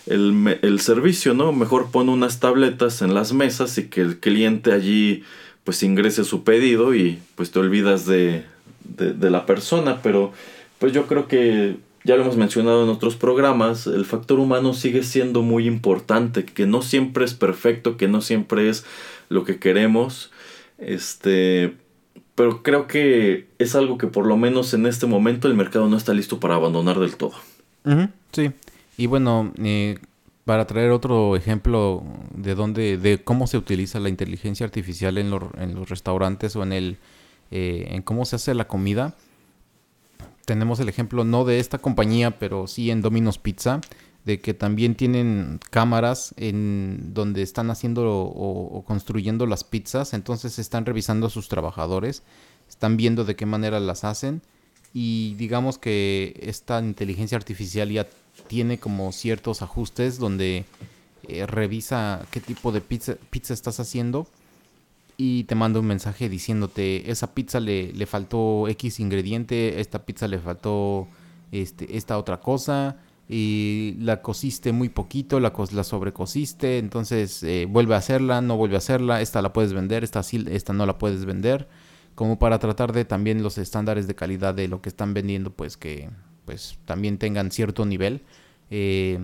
[0.05, 1.51] el, servicio, ¿no?
[1.51, 5.23] Mejor pone unas tabletas en las mesas y que el cliente allí
[5.63, 8.45] pues ingrese su pedido y pues te olvidas de,
[8.83, 10.03] de la persona.
[10.03, 10.31] Pero
[10.77, 15.01] pues yo creo que ya lo hemos mencionado en otros programas, el factor humano sigue
[15.01, 18.85] siendo muy importante, que no siempre es perfecto, que no siempre es
[19.27, 20.29] lo que queremos.
[20.77, 21.75] Este,
[22.35, 25.97] pero creo que es algo que por lo menos en este momento el mercado no
[25.97, 27.33] está listo para abandonar del todo.
[28.31, 28.51] sí.
[28.97, 29.97] Y bueno, eh,
[30.45, 35.75] para traer otro ejemplo de dónde, de cómo se utiliza la inteligencia artificial en, en
[35.75, 36.97] los restaurantes o en el,
[37.51, 39.15] eh, en cómo se hace la comida,
[40.45, 43.81] tenemos el ejemplo no de esta compañía, pero sí en Domino's Pizza,
[44.25, 50.85] de que también tienen cámaras en donde están haciendo o, construyendo las pizzas, entonces están
[50.85, 52.23] revisando a sus trabajadores,
[52.67, 54.41] están viendo de qué manera las hacen.
[54.93, 58.07] Y digamos que esta inteligencia artificial ya
[58.47, 60.65] tiene como ciertos ajustes donde
[61.27, 64.25] eh, revisa qué tipo de pizza, pizza estás haciendo
[65.17, 70.27] y te manda un mensaje diciéndote esa pizza le, le faltó X ingrediente, esta pizza
[70.27, 71.07] le faltó
[71.51, 77.95] este, esta otra cosa y la cosiste muy poquito, la, la sobrecosiste, entonces eh, vuelve
[77.95, 81.25] a hacerla, no vuelve a hacerla, esta la puedes vender, esta, esta no la puedes
[81.25, 81.67] vender,
[82.13, 85.75] como para tratar de también los estándares de calidad de lo que están vendiendo, pues
[85.75, 86.09] que
[86.45, 88.21] pues también tengan cierto nivel.
[88.69, 89.19] Eh,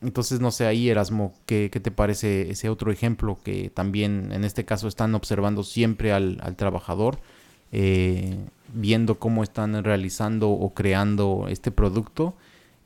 [0.00, 4.44] entonces, no sé, ahí Erasmo, ¿qué, ¿qué, te parece ese otro ejemplo que también en
[4.44, 7.20] este caso están observando siempre al, al trabajador,
[7.72, 8.36] eh,
[8.74, 12.36] viendo cómo están realizando o creando este producto?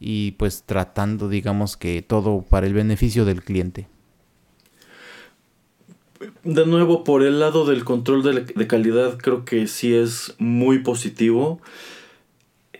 [0.03, 3.87] Y pues tratando, digamos que todo para el beneficio del cliente.
[6.45, 11.61] De nuevo, por el lado del control de, calidad, creo que sí es muy positivo.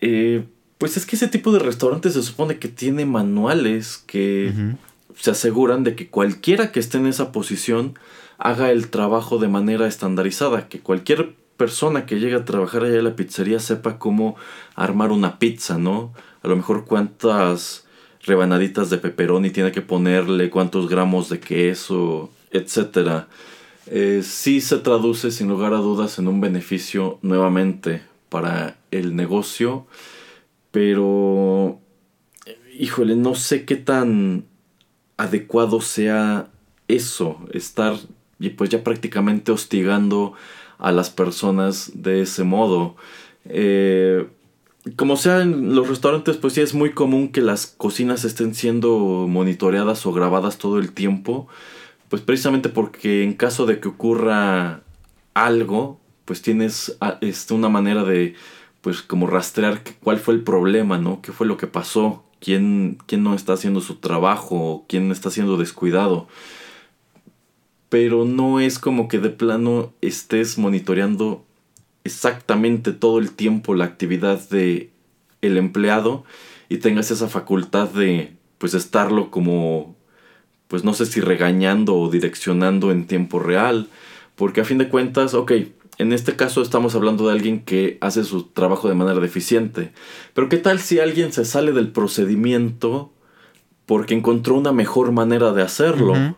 [0.01, 0.45] Eh,
[0.77, 4.75] pues es que ese tipo de restaurantes se supone que tiene manuales que
[5.15, 7.97] se aseguran de que cualquiera que esté en esa posición
[8.37, 13.05] haga el trabajo de manera estandarizada, que cualquier persona que llegue a trabajar allá en
[13.05, 14.35] la pizzería sepa cómo
[14.75, 16.13] armar una pizza, ¿no?
[16.43, 17.85] A lo mejor cuántas
[18.21, 23.25] rebanaditas de pepperoni tiene que ponerle, cuántos gramos de queso, etc.
[23.87, 29.87] Eh, sí se traduce sin lugar a dudas en un beneficio nuevamente para el negocio,
[30.71, 31.79] pero
[32.77, 34.45] híjole, no sé qué tan
[35.17, 36.49] adecuado sea
[36.87, 37.95] eso, estar
[38.57, 40.33] pues ya prácticamente hostigando
[40.77, 42.95] a las personas de ese modo.
[43.45, 44.27] Eh,
[44.95, 49.25] como sea en los restaurantes, pues sí es muy común que las cocinas estén siendo
[49.29, 51.47] monitoreadas o grabadas todo el tiempo.
[52.09, 54.81] Pues precisamente porque en caso de que ocurra
[55.33, 58.35] algo, pues tienes ah, este, una manera de,
[58.81, 61.21] pues como rastrear cuál fue el problema, ¿no?
[61.21, 62.23] ¿Qué fue lo que pasó?
[62.39, 64.85] ¿Quién, quién no está haciendo su trabajo?
[64.89, 66.27] ¿Quién está siendo descuidado?
[67.87, 71.45] Pero no es como que de plano estés monitoreando
[72.03, 74.91] exactamente todo el tiempo la actividad de
[75.41, 76.23] el empleado
[76.69, 79.95] y tengas esa facultad de pues estarlo como
[80.67, 83.87] pues no sé si regañando o direccionando en tiempo real
[84.35, 85.51] porque a fin de cuentas ok
[85.99, 89.91] en este caso estamos hablando de alguien que hace su trabajo de manera deficiente
[90.33, 93.11] pero qué tal si alguien se sale del procedimiento
[93.85, 96.35] porque encontró una mejor manera de hacerlo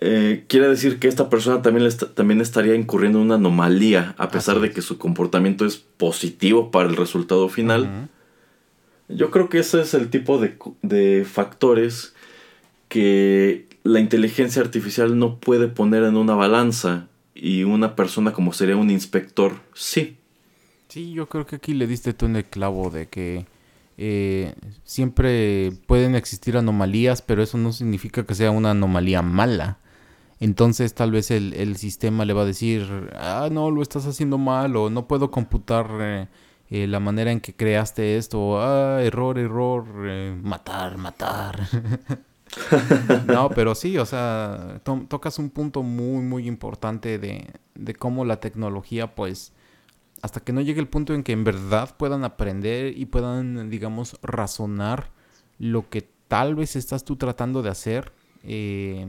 [0.00, 4.60] eh, quiere decir que esta persona también, también estaría incurriendo en una anomalía, a pesar
[4.60, 8.08] de que su comportamiento es positivo para el resultado final.
[9.08, 12.14] Yo creo que ese es el tipo de, de, factores
[12.88, 18.76] que la inteligencia artificial no puede poner en una balanza y una persona como sería
[18.76, 20.16] un inspector, sí.
[20.88, 23.46] Sí, yo creo que aquí le diste tú en el clavo de que
[23.96, 29.78] eh, siempre pueden existir anomalías, pero eso no significa que sea una anomalía mala.
[30.40, 34.76] Entonces tal vez el, sistema le va a decir, ah, no, lo estás haciendo mal
[34.76, 36.28] o no puedo computar eh,
[36.70, 39.84] eh, la manera en que creaste esto, ah, error, error,
[40.42, 41.66] matar, matar.
[43.26, 48.40] no, pero sí, o sea, tocas un punto muy, muy importante de, de cómo la
[48.40, 49.52] tecnología pues
[50.22, 54.18] hasta que no llegue el punto en que en verdad puedan aprender y puedan, digamos,
[54.22, 55.10] razonar
[55.58, 58.12] lo que tal vez estás tú tratando de hacer,
[58.44, 59.06] eh,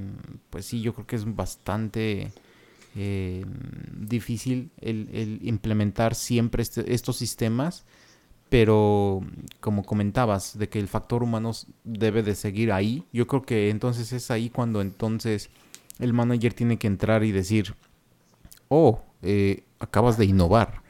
[0.50, 2.32] pues sí, yo creo que es bastante
[2.96, 3.46] eh,
[3.98, 7.86] difícil el, implementar siempre este, estos sistemas,
[8.50, 9.22] pero
[9.60, 11.52] como comentabas, de que el factor humano
[11.84, 15.50] debe de seguir ahí, yo creo que entonces es ahí cuando entonces
[16.00, 17.76] el manager tiene que entrar y decir,
[18.70, 20.82] oh, eh, acabas de innovar,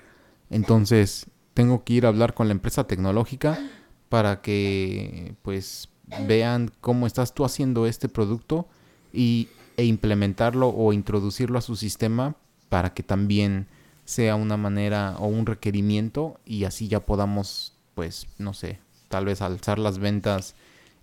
[0.49, 3.59] entonces tengo que ir a hablar con la empresa tecnológica
[4.07, 5.89] para que pues
[6.27, 8.67] vean cómo estás tú haciendo este producto
[9.13, 12.35] y, e implementarlo o introducirlo a su sistema
[12.69, 13.67] para que también
[14.05, 19.41] sea una manera o un requerimiento y así ya podamos, pues, no sé, tal vez
[19.41, 20.55] alzar las ventas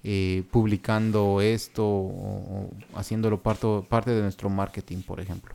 [0.05, 5.55] eh, publicando esto o, haciéndolo parte de nuestro marketing, por ejemplo.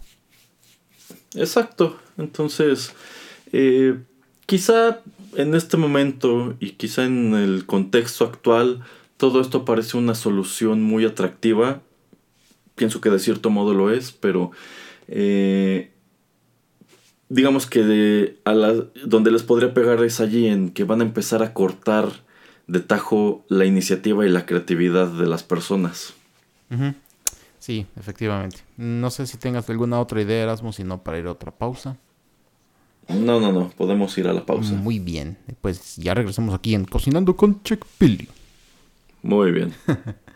[1.36, 1.99] Exacto.
[2.18, 2.93] Entonces,
[3.52, 3.97] eh,
[4.45, 4.99] quizá
[5.36, 8.84] en este momento y quizá en el contexto actual,
[9.22, 11.84] todo esto parece una solución muy atractiva.
[12.74, 14.49] Pienso que de cierto modo lo es, pero
[15.07, 15.91] eh,
[17.30, 18.74] digamos que de, a la,
[19.05, 22.09] donde les podría pegar es allí en que van a empezar a cortar
[22.65, 26.15] de tajo la iniciativa y la creatividad de las personas.
[27.59, 28.61] Sí, efectivamente.
[28.76, 31.95] No sé si tengas alguna otra idea, Erasmus, sino para ir a otra pausa.
[33.07, 34.74] No, no, no, podemos ir a la pausa.
[34.74, 38.28] Muy bien, pues ya regresamos aquí en Cocinando con Check Billy.
[39.22, 39.74] Muy bien.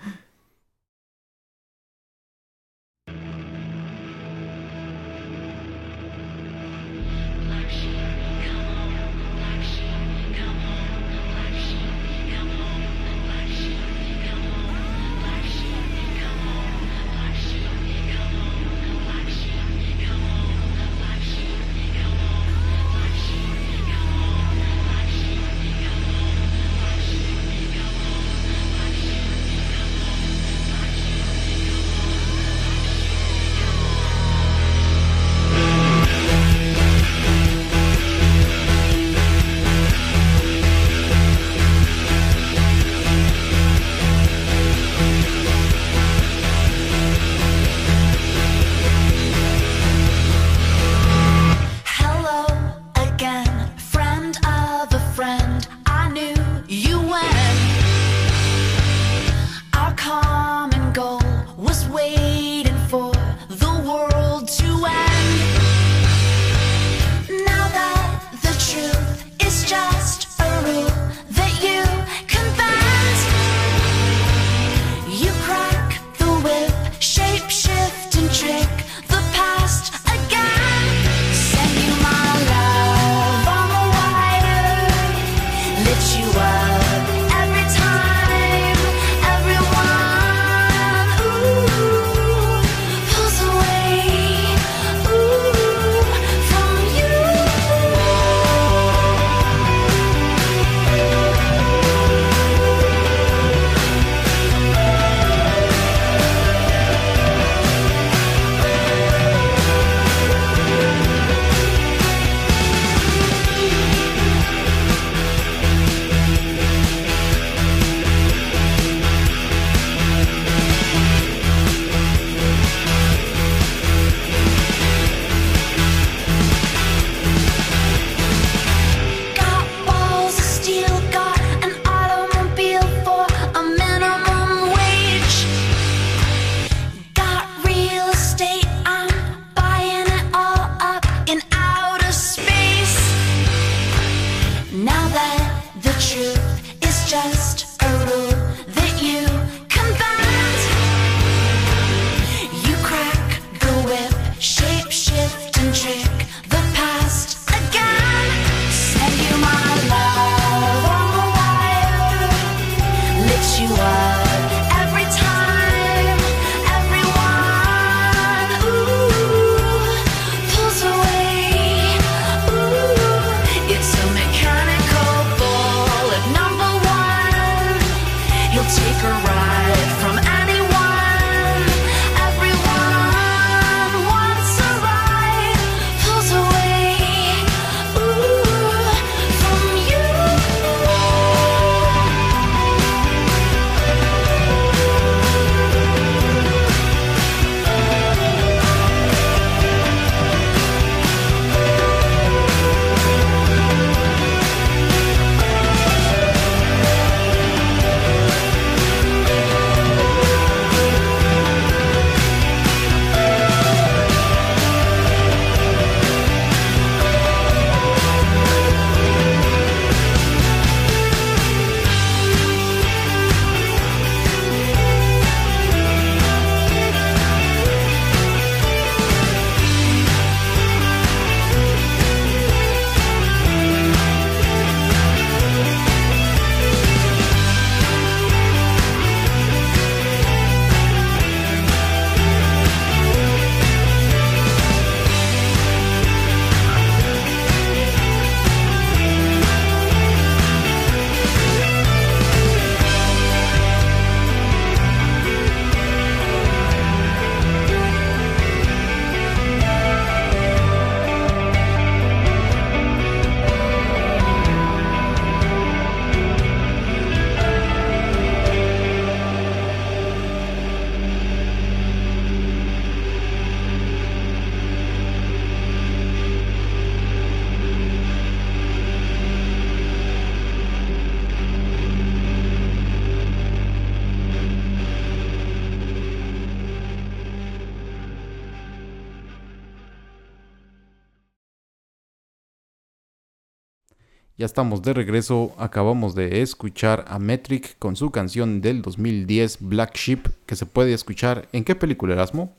[294.56, 300.30] estamos de regreso, acabamos de escuchar a Metric con su canción del 2010 Black Sheep,
[300.46, 302.56] que se puede escuchar en qué película Erasmo?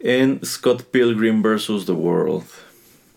[0.00, 1.86] En Scott Pilgrim vs.
[1.86, 2.42] The World.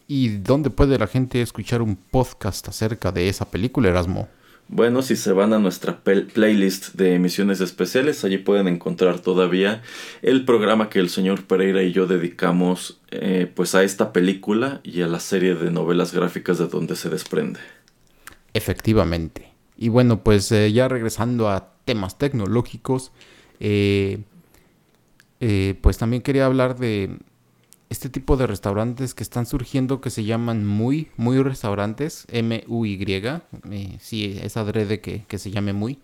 [0.07, 4.30] ¿Y dónde puede la gente escuchar un podcast acerca de esa película Erasmo?
[4.67, 9.82] Bueno, si se van a nuestra playlist de emisiones especiales, allí pueden encontrar todavía
[10.22, 15.01] el programa que el señor Pereira y yo dedicamos eh, pues a esta película y
[15.01, 17.59] a la serie de novelas gráficas de donde se desprende.
[18.53, 19.51] Efectivamente.
[19.77, 23.11] Y bueno, pues eh, ya regresando a temas tecnológicos,
[23.59, 24.23] eh,
[25.81, 27.17] pues también quería hablar de
[27.91, 33.97] este tipo de restaurantes que están surgiendo que se llaman muy, muy restaurantes, M-U-Y, eh,
[33.99, 35.99] sí, es adrede que, que se llame muy,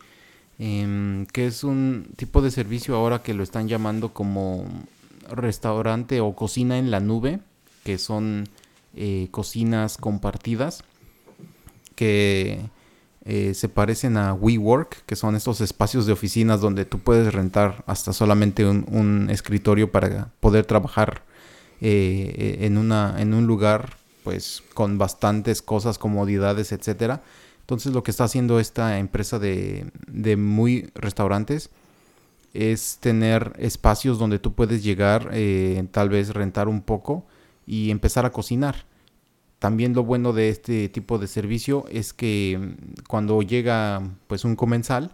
[0.59, 4.65] em, que es un tipo de servicio ahora que lo están llamando como
[5.29, 7.39] restaurante o cocina en la nube,
[7.85, 8.49] que son
[8.93, 10.83] eh, cocinas compartidas,
[11.97, 12.69] que
[13.25, 17.83] eh, se parecen a WeWork, que son estos espacios de oficinas donde tú puedes rentar
[17.87, 21.23] hasta solamente un, escritorio para poder trabajar
[21.81, 27.23] eh, en, una, en un lugar pues con bastantes cosas, comodidades, etcétera.
[27.61, 31.71] Entonces lo que está haciendo esta empresa de, de muy restaurantes
[32.53, 37.25] es tener espacios donde tú puedes llegar, eh, tal vez rentar un poco
[37.65, 38.85] y empezar a cocinar.
[39.59, 44.55] También lo bueno de este tipo de servicio es que mm, cuando llega pues un
[44.55, 45.11] comensal,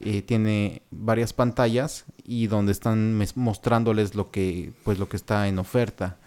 [0.00, 5.58] eh, tiene varias pantallas y donde están mostrándoles lo que, pues, lo que está en
[5.58, 6.18] oferta.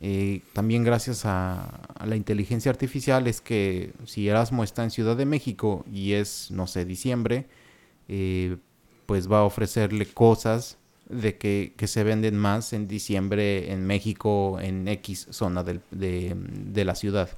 [0.00, 5.26] Eh, también gracias a, la inteligencia artificial es que si Erasmo está en Ciudad de
[5.26, 7.46] México y es, no sé, diciembre,
[8.08, 8.56] eh,
[9.06, 10.78] pues va a ofrecerle cosas
[11.10, 16.94] de que, se venden más en diciembre en México, en X zona de, de, la
[16.94, 17.28] ciudad.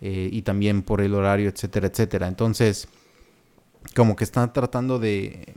[0.00, 2.28] y también por el horario, etcétera, etcétera.
[2.28, 2.88] Entonces,
[3.94, 5.54] como que están tratando de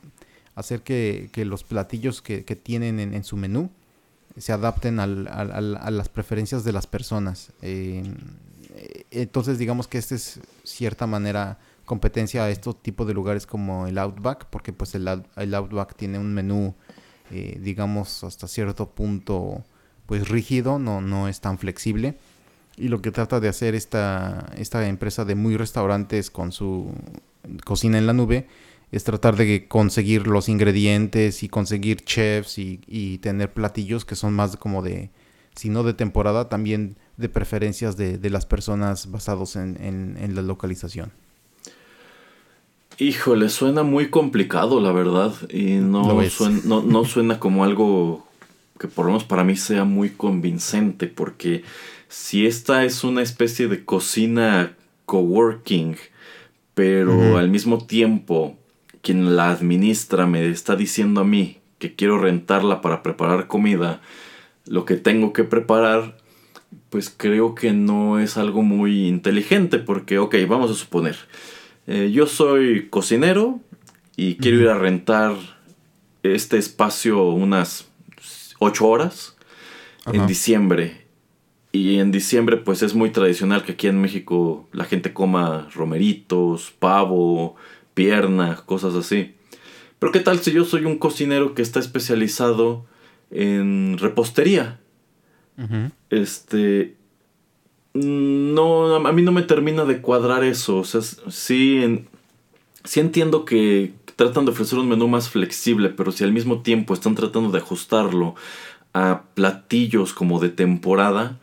[0.56, 3.70] hacer que, los platillos que, tienen en, su menú
[4.38, 7.51] se adapten a las preferencias de las personas.
[7.62, 8.03] Eh,
[9.12, 13.97] entonces digamos que esta es cierta manera competencia a estos tipos de lugares como el
[13.97, 16.74] Outback, porque pues el, Outback tiene un menú,
[17.32, 19.63] eh, digamos, hasta cierto punto
[20.05, 22.17] pues rígido, no, no es tan flexible.
[22.78, 26.91] Y lo que trata de hacer esta, esta empresa de muy restaurantes con su
[27.63, 28.47] cocina en la nube
[28.91, 34.57] es tratar de conseguir los ingredientes y conseguir chefs y, tener platillos que son más
[34.57, 35.09] como de,
[35.55, 41.11] si no de temporada, también de preferencias de, las personas basados en, la localización.
[42.97, 45.33] Híjole, suena muy complicado, la verdad.
[45.49, 48.25] Y no, suena, no, no suena como algo
[48.79, 51.63] que por lo menos para mí sea muy convincente, porque
[52.07, 54.75] si esta es una especie de cocina
[55.05, 55.97] coworking,
[56.73, 58.57] pero al mismo tiempo
[59.01, 64.01] quien la administra me está diciendo a mí que quiero rentarla para preparar comida,
[64.65, 66.17] lo que tengo que preparar,
[66.89, 71.15] pues creo que no es algo muy inteligente porque, ok, vamos a suponer,
[71.88, 73.59] eh, yo soy cocinero
[74.15, 75.36] y quiero ir a rentar
[76.23, 77.88] este espacio unas
[78.59, 79.36] 8 horas
[80.11, 81.05] en diciembre
[81.71, 86.73] y en diciembre pues es muy tradicional que aquí en México la gente coma romeritos,
[86.79, 87.55] pavo,
[87.93, 89.36] pierna, cosas así.
[89.99, 92.86] Pero ¿qué tal si yo soy un cocinero que está especializado
[93.29, 94.79] en repostería?
[96.09, 96.94] Este...
[97.95, 100.79] No, a mí no me termina de cuadrar eso.
[100.79, 102.05] O sea, sí,
[102.83, 106.93] sí entiendo que tratan de ofrecer un menú más flexible, pero si al mismo tiempo
[106.93, 108.35] están tratando de ajustarlo
[108.93, 111.39] a platillos como de temporada,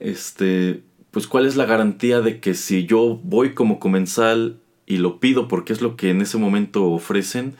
[0.00, 0.82] este,
[1.12, 5.46] pues cuál es la garantía de que si yo voy como comensal y lo pido
[5.46, 7.54] porque es lo que en ese momento ofrecen,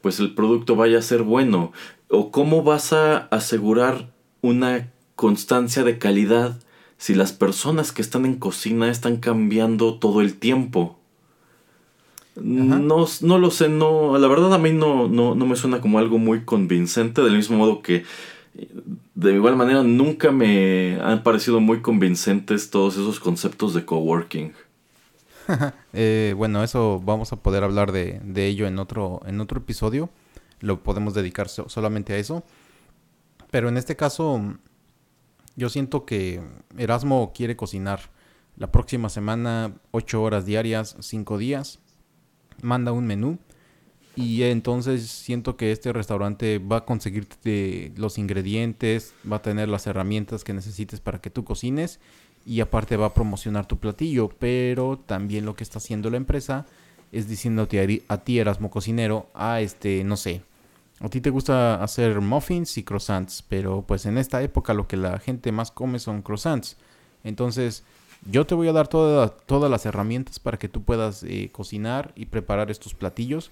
[0.00, 1.72] pues el producto vaya a ser bueno.
[2.08, 4.10] O cómo vas a asegurar
[4.40, 6.58] una constancia de calidad
[6.98, 10.98] si las personas que están en cocina están cambiando todo el tiempo.
[12.36, 15.98] No, no lo sé, no, la verdad a mí no, no, no me suena como
[15.98, 18.04] algo muy convincente, del mismo modo que
[19.14, 24.52] de igual manera nunca me han parecido muy convincentes todos esos conceptos de coworking.
[25.92, 30.10] eh, bueno, eso vamos a poder hablar de, ello en otro, en otro episodio.
[30.60, 32.44] Lo podemos dedicar solamente a eso.
[33.50, 34.42] Pero en este caso,
[35.58, 36.40] yo siento que
[36.76, 38.00] Erasmo quiere cocinar
[38.56, 41.80] la próxima semana, 8 horas diarias, 5 días.
[42.62, 43.38] Manda un menú
[44.14, 49.88] y entonces siento que este restaurante va a conseguirte los ingredientes, va a tener las
[49.88, 51.98] herramientas que necesites para que tú cocines
[52.46, 56.66] y aparte va a promocionar tu platillo, pero también lo que está haciendo la empresa
[57.10, 60.42] es diciéndote a, ti, Erasmo cocinero, a este, no sé,
[61.00, 64.96] a ti te gusta hacer muffins y croissants, pero pues en esta época lo que
[64.96, 66.76] la gente más come son croissants.
[67.24, 67.84] Entonces,
[68.28, 72.12] yo te voy a dar toda- todas las herramientas para que tú puedas eh, cocinar
[72.16, 73.50] y preparar estos platillos,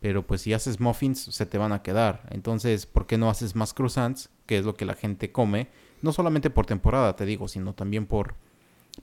[0.00, 2.22] pero pues si haces muffins se te van a quedar.
[2.30, 5.68] Entonces, ¿por qué no haces más croissants, que es lo que la gente come?
[6.02, 8.34] No solamente por temporada, te digo, sino también por,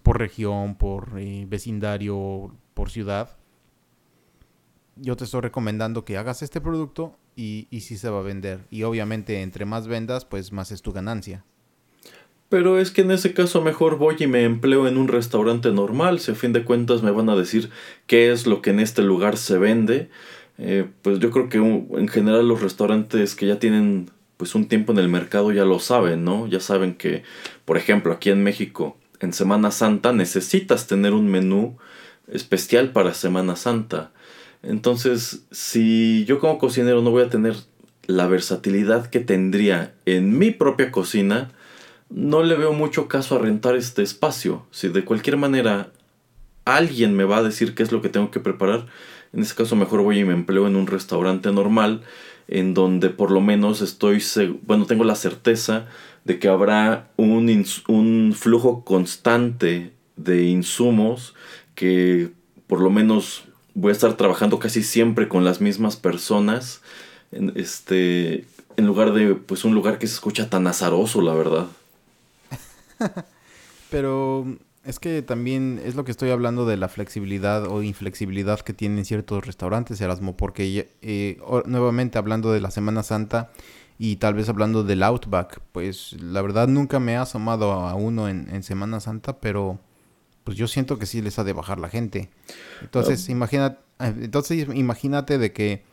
[0.03, 3.35] por región, por eh, vecindario, por ciudad
[4.95, 8.61] yo te estoy recomendando que hagas este producto y, y sí se va a vender.
[8.69, 11.43] Y obviamente entre más vendas, pues más es tu ganancia.
[12.49, 16.19] Pero es que en ese caso mejor voy y me empleo en un restaurante normal,
[16.19, 17.71] si a fin de cuentas me van a decir
[18.07, 20.09] qué es lo que en este lugar se vende.
[20.57, 24.91] Eh, pues yo creo que en general los restaurantes que ya tienen pues un tiempo
[24.91, 26.47] en el mercado ya lo saben, ¿no?
[26.47, 27.23] Ya saben que,
[27.65, 31.77] por ejemplo, aquí en México, en Semana Santa necesitas tener un menú
[32.27, 34.11] especial para Semana Santa.
[34.65, 37.55] Entonces, si yo como cocinero no voy a tener
[38.07, 41.51] la versatilidad que tendría en mi propia cocina,
[42.09, 44.65] no le veo mucho caso a rentar este espacio.
[44.71, 45.91] Si de cualquier manera
[46.65, 48.87] alguien me va a decir qué es lo que tengo que preparar,
[49.33, 52.01] en ese caso mejor voy y me empleo en un restaurante normal
[52.47, 54.23] en donde por lo menos estoy,
[54.65, 55.87] bueno, tengo la certeza
[56.23, 61.35] de que habrá un, un flujo constante de insumos
[61.75, 62.31] que
[62.67, 63.45] por lo menos
[63.75, 66.81] voy a estar trabajando casi siempre con las mismas personas
[67.31, 68.45] en, este
[68.77, 71.67] en lugar de pues un lugar que se escucha tan azaroso la verdad.
[73.91, 78.73] Pero es que también es lo que estoy hablando de la flexibilidad o inflexibilidad que
[78.73, 83.51] tienen ciertos restaurantes, Erasmo, porque eh, nuevamente hablando de la Semana Santa
[83.97, 88.27] y tal vez hablando del Outback, pues la verdad nunca me ha asomado a uno
[88.27, 89.79] en, en Semana Santa, pero
[90.45, 92.29] pues yo siento que sí les ha de bajar la gente.
[92.81, 95.83] Entonces, imagina, eh, entonces imagínate de que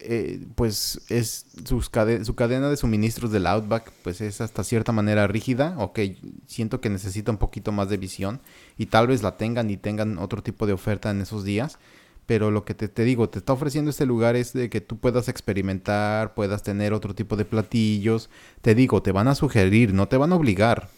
[0.00, 4.92] eh, pues es sus cade- su cadena de suministros del Outback pues es hasta cierta
[4.92, 5.98] manera rígida, ok,
[6.46, 8.40] siento que necesita un poquito más de visión
[8.76, 11.78] y tal vez la tengan y tengan otro tipo de oferta en esos días,
[12.26, 14.98] pero lo que te, te digo, te está ofreciendo este lugar es de que tú
[14.98, 18.30] puedas experimentar, puedas tener otro tipo de platillos,
[18.62, 20.90] te digo, te van a sugerir, no te van a obligar.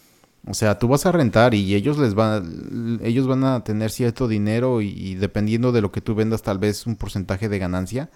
[0.47, 4.27] O sea, tú vas a rentar y ellos les van, ellos van a tener cierto
[4.27, 8.09] dinero y, dependiendo de lo que tú vendas, tal vez un porcentaje de ganancia.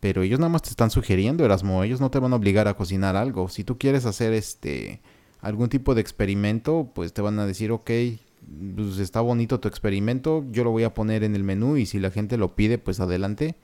[0.00, 1.82] Pero ellos nada más te están sugiriendo, Erasmo.
[1.84, 3.48] Ellos no te van a obligar a cocinar algo.
[3.48, 5.00] Si tú quieres hacer este
[5.40, 7.90] algún tipo de experimento, pues te van a decir, ok,
[8.76, 11.98] pues está bonito tu experimento, yo lo voy a poner en el menú y si
[12.00, 13.56] la gente lo pide, pues adelante.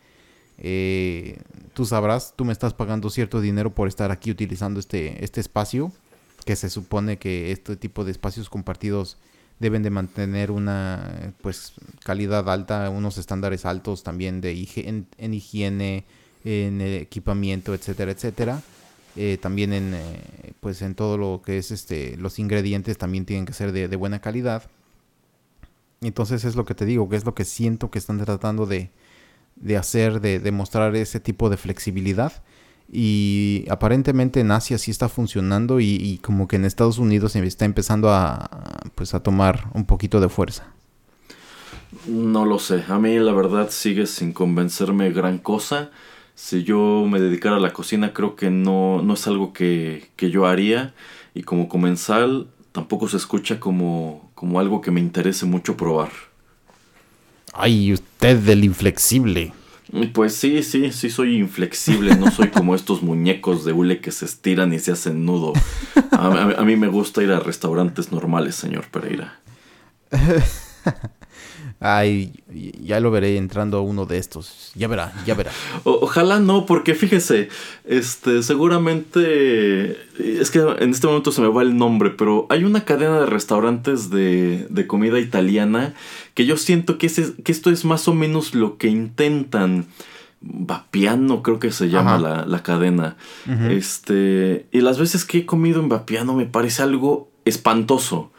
[0.58, 1.38] Eh,
[1.72, 5.90] tú sabrás, tú me estás pagando cierto dinero por estar aquí utilizando este, este espacio,
[6.44, 9.16] que se supone que este tipo de espacios compartidos
[9.60, 11.72] deben de mantener una pues
[12.04, 16.04] calidad alta, unos estándares altos también de en, en higiene,
[16.44, 18.62] en eh, equipamiento, etcétera, etcétera.
[19.16, 23.46] Eh, también en eh, pues en todo lo que es este los ingredientes también tienen
[23.46, 24.64] que ser de, de buena calidad.
[26.00, 28.90] Entonces es lo que te digo, que es lo que siento que están tratando de,
[29.56, 32.42] de hacer, de, de mostrar ese tipo de flexibilidad.
[32.96, 37.44] Y aparentemente en Asia sí está funcionando y, y como que en Estados Unidos se
[37.44, 38.48] está empezando a,
[38.94, 40.68] pues, a tomar un poquito de fuerza.
[42.06, 45.90] No lo sé, a mí la verdad sigue sin convencerme gran cosa.
[46.36, 50.30] Si yo me dedicara a la cocina creo que no, no es algo que, que
[50.30, 50.94] yo haría
[51.34, 56.10] y como comensal tampoco se escucha como, como algo que me interese mucho probar.
[57.52, 59.52] Ay, usted del inflexible.
[60.12, 64.24] Pues sí, sí, sí soy inflexible, no soy como estos muñecos de hule que se
[64.24, 65.52] estiran y se hacen nudo.
[66.10, 69.38] A, a- a mí me gusta ir a restaurantes normales, señor Pereira.
[71.86, 72.32] Ay,
[72.82, 74.72] ya lo veré entrando a uno de estos.
[74.74, 75.50] Ya verá, ya verá.
[75.84, 77.50] O- ojalá no, porque fíjese,
[77.84, 82.84] este, seguramente, es que en este momento se me va el nombre, pero hay una
[82.84, 85.94] cadena de restaurantes de, de comida italiana
[86.34, 89.86] que yo siento que, ese- que esto es más o menos lo que intentan.
[90.46, 93.16] Vapiano creo que se llama la, la cadena.
[93.70, 98.30] Este, y las veces que he comido en Vapiano me parece algo espantoso.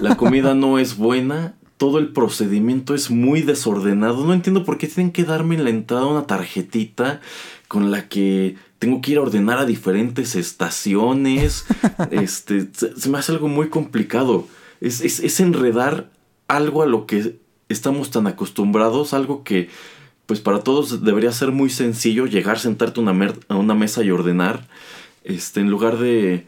[0.00, 4.24] La comida no es buena, todo el procedimiento es muy desordenado.
[4.24, 7.20] No entiendo por qué tienen que darme en la entrada una tarjetita
[7.66, 11.64] con la que tengo que ir a ordenar a diferentes estaciones.
[12.12, 14.46] este, se, se me hace algo muy complicado.
[14.80, 16.08] Es, es, es enredar
[16.46, 19.68] algo a lo que estamos tan acostumbrados, algo que
[20.26, 24.04] pues para todos debería ser muy sencillo llegar, sentarte a una, mer- a una mesa
[24.04, 24.68] y ordenar,
[25.24, 26.46] este, en lugar de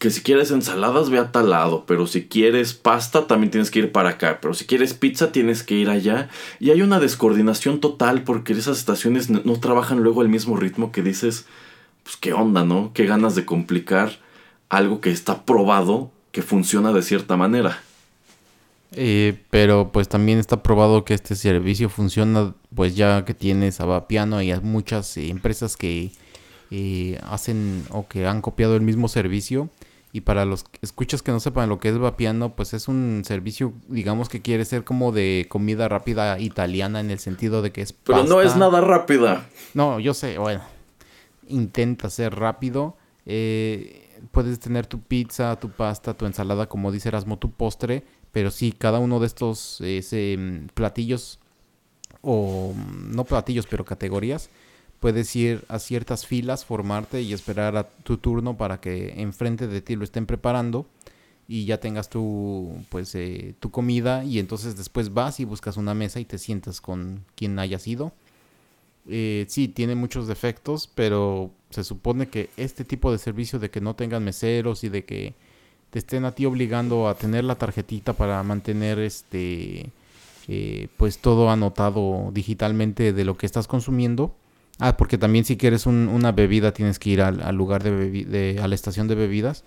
[0.00, 3.80] que si quieres ensaladas ve a tal lado, pero si quieres pasta también tienes que
[3.80, 6.30] ir para acá, pero si quieres pizza tienes que ir allá.
[6.58, 11.02] Y hay una descoordinación total porque esas estaciones no, trabajan luego al mismo ritmo que
[11.02, 11.44] dices,
[12.02, 12.92] pues qué onda, ¿no?
[12.94, 14.18] Qué ganas de complicar
[14.70, 17.82] algo que está probado que funciona de cierta manera.
[18.92, 24.06] Eh, pero pues también está probado que este servicio funciona pues ya que tienes a
[24.08, 26.10] y hay muchas empresas que
[26.70, 29.68] eh, hacen o que han copiado el mismo servicio
[30.12, 33.72] y para los escuchas que no sepan lo que es Vapiano pues es un servicio
[33.88, 37.92] digamos que quiere ser como de comida rápida italiana en el sentido de que es
[37.92, 39.46] Pero no es nada rápida.
[39.74, 40.62] No, yo sé, bueno,
[41.48, 42.96] intenta ser rápido.
[43.24, 48.72] puedes tener tu pizza, tu pasta, tu ensalada, como dice Erasmo, tu postre pero sí,
[48.72, 51.40] cada uno de estos mm, platillos,
[52.22, 54.50] o mm, no platillos, pero categorías,
[55.00, 59.80] puedes ir a ciertas filas, formarte y esperar a tu turno para que enfrente de
[59.80, 60.86] ti lo estén preparando
[61.48, 65.94] y ya tengas tu, pues, eh, tu comida y entonces después vas y buscas una
[65.94, 68.12] mesa y te sientas con quien haya sido.
[69.08, 73.80] Eh, sí, tiene muchos defectos, pero se supone que este tipo de servicio de que
[73.80, 75.34] no tengan meseros y de que
[75.90, 79.90] te estén a ti obligando a tener la tarjetita para mantener este
[80.46, 84.34] eh, pues todo anotado digitalmente de lo que estás consumiendo.
[84.80, 88.74] Ah, porque también si quieres una bebida tienes que ir al, lugar de, a la
[88.74, 89.64] estación de bebidas.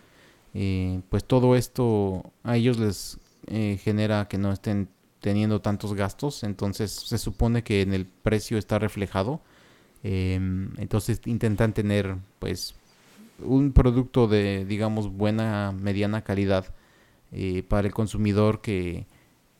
[0.56, 4.90] Eh, pues todo esto a ellos les eh, genera que no estén
[5.20, 6.44] teniendo tantos gastos.
[6.44, 9.42] Entonces se supone que en el precio está reflejado.
[10.04, 12.76] Em, entonces intentan tener pues
[13.40, 16.66] un producto de, digamos, buena, mediana calidad
[17.32, 19.06] eh, para el consumidor que,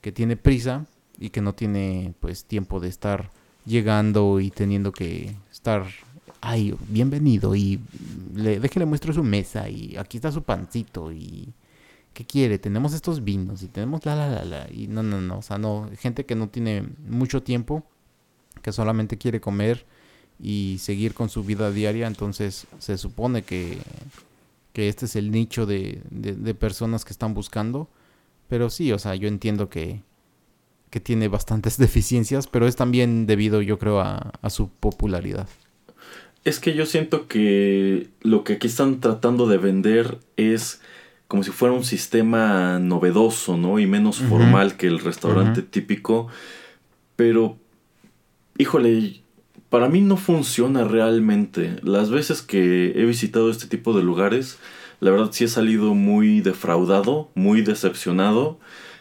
[0.02, 0.86] que, tiene prisa
[1.18, 3.32] y que no tiene, pues, tiempo de estar
[3.66, 5.88] llegando y teniendo que estar,
[6.42, 7.80] ay, bienvenido y
[8.36, 11.54] le, déjele muestro su mesa y aquí está su pancito y...
[12.14, 12.60] ¿Qué quiere?
[12.60, 14.72] Tenemos estos vinos y tenemos la la la la.
[14.72, 15.40] Y no, no, no.
[15.40, 15.90] O sea, no.
[15.98, 17.84] Gente que no tiene mucho tiempo,
[18.62, 19.88] que solamente quiere comer
[20.40, 22.06] y seguir con su vida diaria.
[22.06, 23.80] Entonces se supone que,
[24.74, 27.90] que este es el nicho de, de, personas que están buscando.
[28.48, 30.04] Pero sí, o sea, yo entiendo que,
[30.94, 35.50] que tiene bastantes deficiencias, pero es también debido, yo creo, a, a su popularidad.
[36.44, 40.82] Es que yo siento que lo que aquí están tratando de vender es
[41.28, 43.80] como si fuera un sistema novedoso, ¿no?
[43.80, 46.28] Y menos formal que el restaurante típico.
[47.16, 47.58] Pero,
[48.60, 49.22] híjole,
[49.70, 51.78] para mí no funciona realmente.
[51.82, 54.60] Las veces que he visitado este tipo de lugares,
[55.00, 58.60] la verdad sí he salido muy defraudado, muy decepcionado,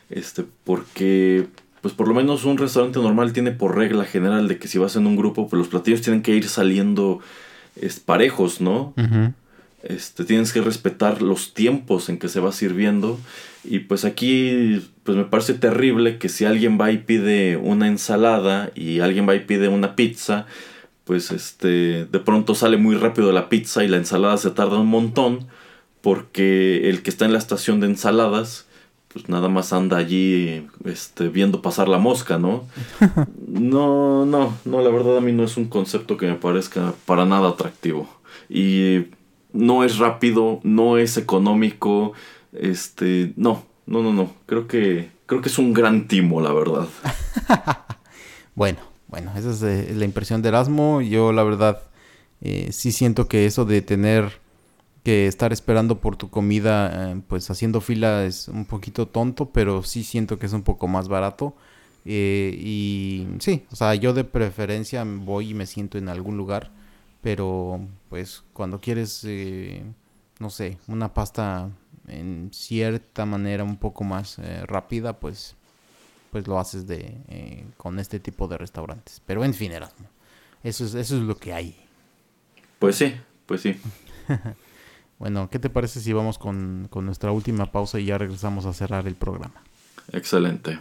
[0.09, 1.49] este, porque
[1.83, 4.97] pues por lo menos un restaurante normal tiene por regla general de que si vas
[4.97, 7.20] en un grupo, pues los platillos tienen que ir saliendo
[7.78, 8.95] es, parejos, ¿no?
[9.83, 13.18] Este, tienes que respetar los tiempos en que se va sirviendo.
[13.64, 18.70] Y pues aquí, pues me parece terrible que si alguien va y pide una ensalada
[18.76, 20.47] y alguien va y pide una pizza,
[21.05, 24.87] pues este, de pronto sale muy rápido la pizza y la ensalada se tarda un
[24.87, 25.49] montón
[26.01, 28.66] porque el que está en la estación de ensaladas,
[29.13, 32.65] pues nada más anda allí este, viendo pasar la mosca, ¿no?
[33.53, 37.27] No, no, no, la verdad a mí no es un concepto que me parezca para
[37.27, 38.09] nada atractivo.
[38.49, 39.09] Y
[39.53, 42.15] no es rápido, no es económico,
[42.53, 44.33] este, no, no, no, no.
[44.47, 46.89] Creo que creo que es un gran timo, la verdad.
[48.55, 51.01] bueno, bueno, esa es eh, la impresión de Erasmo.
[51.01, 51.83] Yo la verdad
[52.41, 54.41] eh, sí siento que eso de tener
[55.05, 59.82] que estar esperando por tu comida, eh, pues haciendo fila es un poquito tonto, pero
[59.82, 61.55] sí siento que es un poco más barato.
[62.05, 66.70] y sí, o sea, yo de preferencia voy y me siento en algún lugar,
[67.22, 69.26] pero pues cuando quieres,
[70.40, 71.70] no sé, una pasta
[72.09, 75.57] en cierta manera un poco más eh, rápida, pues,
[76.30, 79.20] pues lo haces de, eh, con este tipo de restaurantes.
[79.26, 80.07] Pero en fin, Erasmo,
[80.62, 81.76] eso es, eso es lo que hay.
[82.78, 83.14] Pues sí,
[83.46, 83.76] pues sí.
[85.19, 88.73] bueno, ¿qué te parece si vamos con, con nuestra última pausa y ya regresamos a
[88.73, 89.63] cerrar el programa?
[90.13, 90.79] Excelente.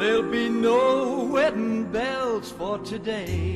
[0.00, 3.54] There'll be no wedding bells for today.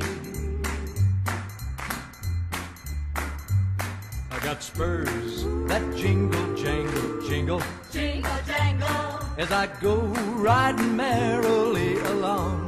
[4.30, 7.62] I got spurs that jingle, jangle, jingle.
[7.90, 9.20] Jingle, jangle.
[9.38, 9.96] As I go
[10.36, 12.63] riding merrily along.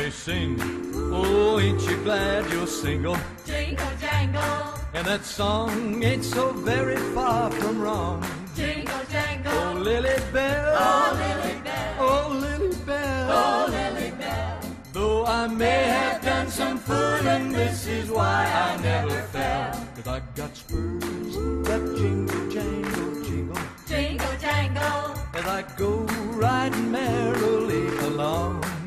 [0.00, 0.56] Jingle, jangle.
[0.56, 3.16] And they sing, oh, ain't you glad you're single?
[3.44, 4.74] Jingle, jangle.
[4.94, 8.24] And that song ain't so very far from wrong.
[8.56, 9.52] Jingle, jangle.
[9.52, 10.76] Oh, Lily Bell.
[10.78, 11.96] Oh, Lily Bell.
[11.98, 13.28] Oh, Lily Bell.
[13.30, 14.60] Oh, Lily Bell.
[14.94, 19.86] Though I may have done some fooling, this is why I never fell.
[19.96, 21.34] Cause I got spurs
[21.68, 23.62] that jingle, jangle, jingle.
[23.86, 25.98] Jingle jangle, As I go
[26.40, 28.79] riding merrily along.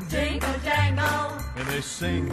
[0.44, 2.28] Jingle jangle, And they sing,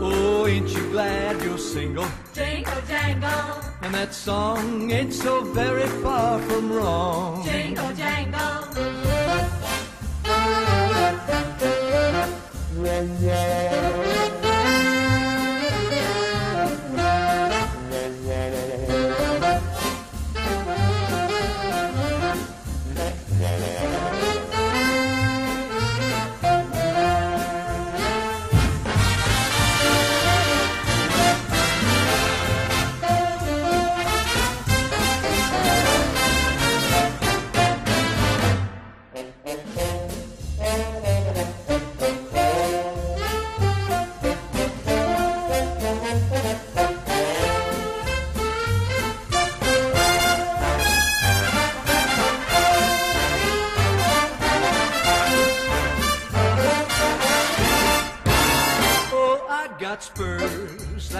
[0.00, 2.06] oh, ain't you glad you're single?
[2.32, 7.44] jingle jangle, And that song ain't so very far from wrong.
[7.44, 8.60] jingle jangle.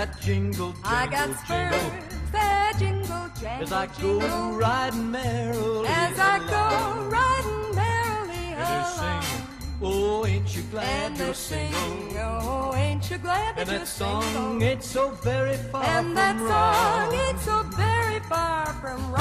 [0.00, 1.78] That jingle, jingle, I got jingle.
[1.78, 4.52] spurs that jingle, jangle, As I go jingle.
[4.52, 6.48] riding merrily As I along.
[6.48, 9.22] go riding merrily along.
[9.22, 9.42] sing,
[9.82, 12.38] oh, ain't you glad And you're they sing, single?
[12.40, 14.62] oh, ain't you glad that And you're that song single?
[14.62, 17.10] ain't so very far And from that wrong.
[17.10, 19.20] song ain't so very far from wrong.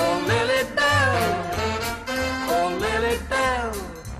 [0.00, 1.12] Oh, Lily Bell,
[2.56, 3.72] oh, Lily Bell,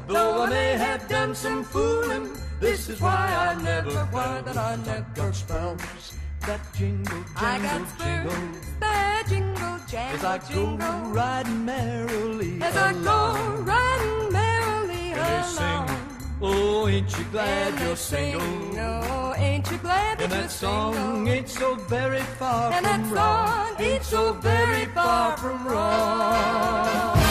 [0.09, 2.29] though I may have done some fooling,
[2.61, 4.43] this is why I never why fell.
[4.43, 6.15] that I never spells
[6.47, 8.61] that jingle, I jangle, got jingle.
[8.81, 11.11] that jingle, As I jangle, go jingle.
[11.13, 13.05] riding merrily As I along.
[13.05, 15.99] go riding merrily And they sing, along.
[16.41, 18.73] oh, ain't you glad And you're sing, single?
[18.75, 21.29] no, ain't you glad that And you're that song single?
[21.29, 23.67] ain't so very far And that from wrong.
[23.77, 27.28] song ain't so very far from wrong.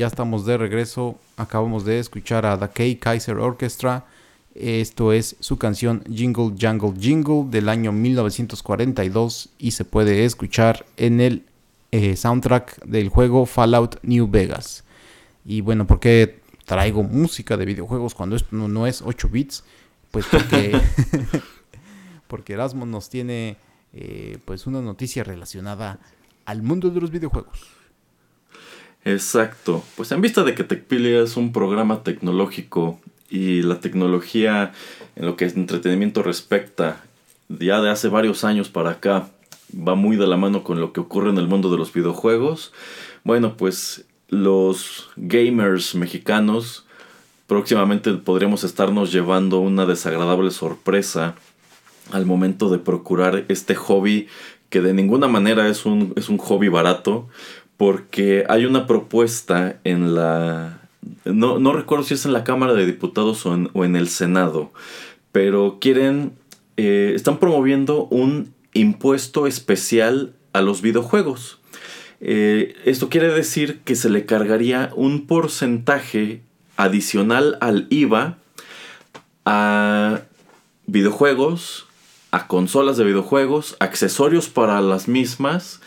[0.00, 1.20] Ya estamos de regreso.
[1.36, 4.06] Acabamos de escuchar a The K Kaiser Orchestra.
[4.54, 11.20] Esto es su canción Jingle Jangle Jingle del año 1942 y se puede escuchar en
[11.20, 11.44] el
[11.90, 14.84] eh, soundtrack del juego Fallout New Vegas.
[15.44, 19.64] Y bueno, ¿por qué traigo música de videojuegos cuando esto no, no es 8 bits?
[20.10, 20.80] Pues porque,
[22.26, 23.58] porque Erasmo nos tiene
[23.92, 25.98] eh, pues una noticia relacionada
[26.46, 27.79] al mundo de los videojuegos.
[29.04, 29.82] Exacto.
[29.96, 34.72] Pues en vista de que TechPili es un programa tecnológico y la tecnología
[35.16, 37.02] en lo que es entretenimiento respecta,
[37.48, 39.30] ya de hace varios años para acá,
[39.76, 42.72] va muy de la mano con lo que ocurre en el mundo de los videojuegos.
[43.24, 46.86] Bueno, pues los gamers mexicanos
[47.46, 51.34] próximamente podríamos estarnos llevando una desagradable sorpresa
[52.12, 54.28] al momento de procurar este hobby
[54.68, 57.28] que de ninguna manera es un, es un hobby barato
[57.80, 60.82] porque hay una propuesta en la...
[61.24, 64.10] No, no recuerdo si es en la Cámara de Diputados o en, o en el
[64.10, 64.70] Senado,
[65.32, 66.34] pero quieren...
[66.76, 71.58] eh, están promoviendo un impuesto especial a los videojuegos.
[72.20, 76.42] Eh, esto quiere decir que se le cargaría un porcentaje
[76.76, 78.36] adicional al IVA
[79.46, 80.20] a
[80.84, 81.86] videojuegos,
[82.30, 85.80] a consolas de videojuegos, accesorios para las mismas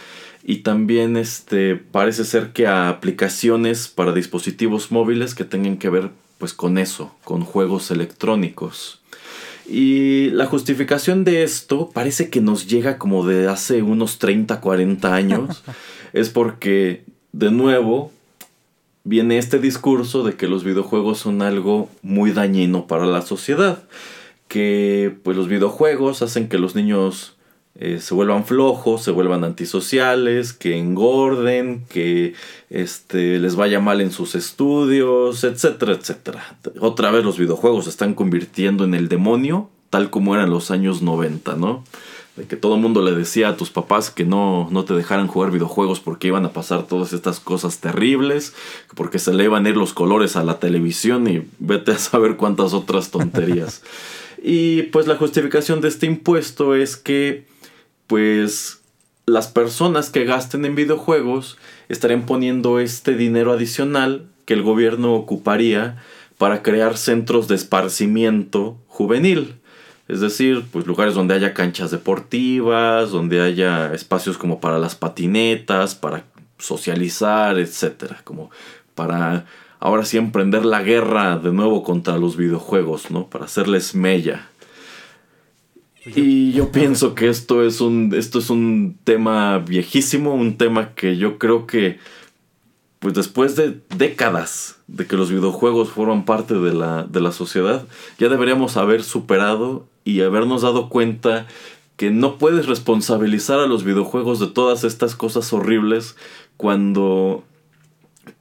[0.44, 6.12] y también este parece ser que a aplicaciones para dispositivos móviles que tengan que ver
[6.38, 9.02] pues con eso, con juegos electrónicos.
[9.66, 15.16] Y la justificación de esto parece que nos llega como de hace unos 30, 40
[15.16, 15.64] años.
[16.14, 18.12] es porque, de nuevo,
[19.06, 23.84] viene este discurso de que los videojuegos son algo muy dañino para la sociedad.
[24.50, 27.38] Que pues los videojuegos hacen que los niños
[27.80, 32.34] eh, se vuelvan flojos, se vuelvan antisociales, que engorden, que
[32.70, 36.58] este, les vaya mal en sus estudios, etcétera, etcétera.
[36.80, 41.02] Otra vez los videojuegos se están convirtiendo en el demonio, tal como eran los años
[41.02, 41.84] 90, ¿no?
[42.36, 45.28] de que todo el mundo le decía a tus papás que no, no te dejaran
[45.28, 48.54] jugar videojuegos porque iban a pasar todas estas cosas terribles,
[48.96, 52.36] porque se le iban a ir los colores a la televisión y vete a saber
[52.36, 53.84] cuántas otras tonterías.
[54.44, 57.46] y pues la justificación de este impuesto es que
[58.08, 58.82] pues
[59.26, 61.58] las personas que gasten en videojuegos
[61.90, 65.98] estarían poniendo este dinero adicional que el gobierno ocuparía
[66.38, 69.56] para crear centros de esparcimiento juvenil.
[70.08, 75.96] Es decir, pues lugares donde haya canchas deportivas, donde haya espacios como para las patinetas,
[75.96, 76.26] para
[76.58, 78.52] socializar, etcétera, como
[78.96, 79.46] para
[79.80, 83.28] ahora sí emprender la guerra de nuevo contra los videojuegos, ¿no?
[83.28, 84.50] Para hacerles mella.
[86.06, 91.18] Y yo pienso que esto es un esto es un tema viejísimo, un tema que
[91.18, 92.00] yo creo que
[93.00, 97.86] pues después de décadas de que los videojuegos fueron parte de la, de la sociedad,
[98.18, 101.48] ya deberíamos haber superado y habernos dado cuenta
[101.98, 106.16] que no puedes responsabilizar a los videojuegos de todas estas cosas horribles
[106.56, 107.44] cuando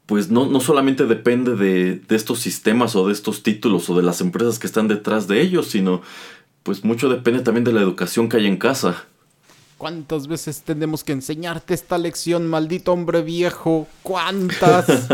[0.06, 4.02] pues no, no solamente depende de, de, estos sistemas o de estos títulos o de
[4.02, 6.02] las empresas que están detrás de ellos, sino
[6.62, 9.04] pues mucho depende también de la educación que hay en casa.
[9.78, 13.88] ¿Cuántas veces tenemos que enseñarte esta lección, maldito hombre viejo?
[14.04, 14.86] ¿Cuántas?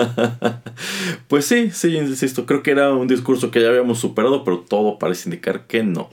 [1.28, 4.99] pues sí, sí, insisto, creo que era un discurso que ya habíamos superado, pero todo
[4.99, 6.11] parece indicar que no.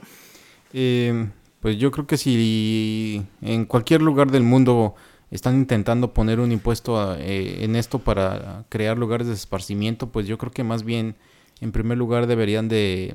[0.72, 1.28] Eh,
[1.60, 4.94] pues yo creo que si en cualquier lugar del mundo
[5.30, 10.26] están intentando poner un impuesto a, eh, en esto para crear lugares de esparcimiento, pues
[10.26, 11.16] yo creo que más bien,
[11.60, 13.14] en primer lugar, deberían de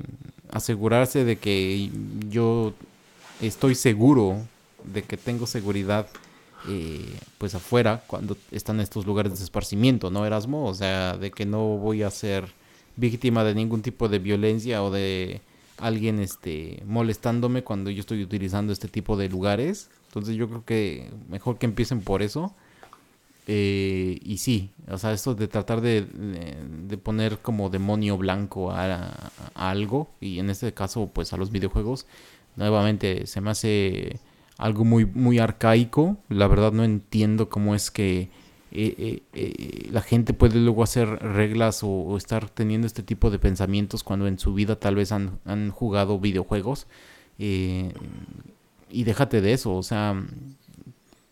[0.50, 1.90] asegurarse de que
[2.28, 2.74] yo
[3.40, 4.38] estoy seguro
[4.84, 6.06] de que tengo seguridad
[6.68, 10.66] eh, pues afuera cuando están estos lugares de esparcimiento, ¿no, Erasmo?
[10.66, 12.46] O sea, de que no voy a ser
[12.96, 15.40] víctima de ningún tipo de violencia o de
[15.78, 19.90] alguien este molestándome cuando yo estoy utilizando este tipo de lugares.
[20.06, 22.54] Entonces yo creo que mejor que empiecen por eso.
[23.46, 29.30] Eh, y sí, o sea, esto de tratar de, de, poner como demonio blanco a,
[29.54, 32.06] a, algo, y en este caso pues a los videojuegos,
[32.54, 34.20] nuevamente se me hace
[34.58, 36.16] algo muy, muy arcaico.
[36.28, 38.30] La verdad no entiendo cómo es que
[38.74, 43.30] eh, eh, eh, la gente puede luego hacer reglas o, o, estar teniendo este tipo
[43.30, 46.86] de pensamientos cuando en su vida tal vez han, han jugado videojuegos.
[47.38, 50.14] y déjate de eso, o sea,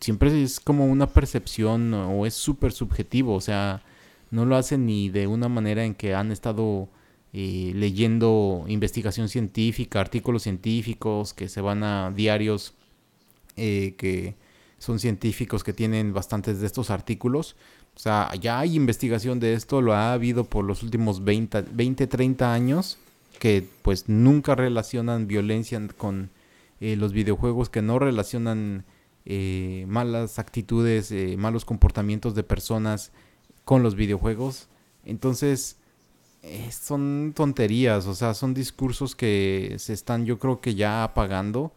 [0.01, 3.83] siempre es como una percepción o es súper subjetivo, o sea,
[4.31, 6.89] no lo hacen ni de una manera en que han estado
[7.33, 12.73] leyendo investigación científica, artículos científicos que se van a diarios
[13.55, 14.35] eh, que
[14.79, 17.55] son científicos que tienen bastantes de estos artículos.
[17.95, 22.07] O sea, ya hay investigación de esto, lo ha habido por los últimos 20, 20
[22.07, 22.97] 30 años,
[23.39, 26.31] que pues nunca relacionan violencia con
[26.79, 28.85] eh, los videojuegos, que no relacionan
[29.25, 33.11] eh, malas actitudes, eh, malos comportamientos de personas
[33.65, 34.67] con los videojuegos.
[35.05, 35.77] Entonces,
[36.43, 41.71] eh, son tonterías, o sea, son discursos que se están yo creo que ya apagando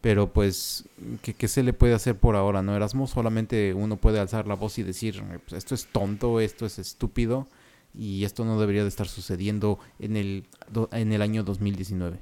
[0.00, 0.84] pero pues,
[1.22, 3.08] ¿qué, ¿qué, se le puede hacer por ahora, no, Erasmo?
[3.08, 7.48] Solamente uno puede alzar la voz y decir, pues, esto es tonto, esto es estúpido,
[7.92, 10.44] y esto no debería de estar sucediendo en el,
[10.92, 12.18] en el año 2019.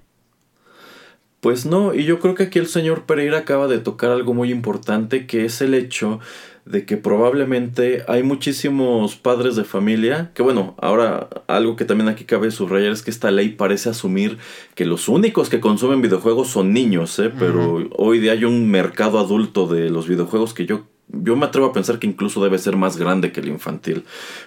[1.45, 4.51] Pues no, y yo creo que aquí el señor Pereira acaba de tocar algo muy
[4.51, 6.18] importante, que es el hecho
[6.64, 12.24] de que probablemente hay muchísimos padres de familia, que bueno, ahora algo que también aquí
[12.24, 14.38] cabe subrayar es que esta ley parece asumir
[14.74, 17.30] que los únicos que consumen videojuegos son niños, ¿eh?
[17.38, 17.90] pero uh -huh.
[17.99, 21.72] hoy día hay un mercado adulto de los videojuegos que yo yo me atrevo a
[21.74, 24.05] pensar que incluso debe ser más grande que el infantil.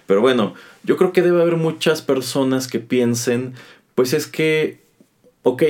[0.08, 3.54] Pero bueno, yo creo que debe haber muchas personas que piensen,
[3.94, 4.87] pues es que,
[5.48, 5.64] ok,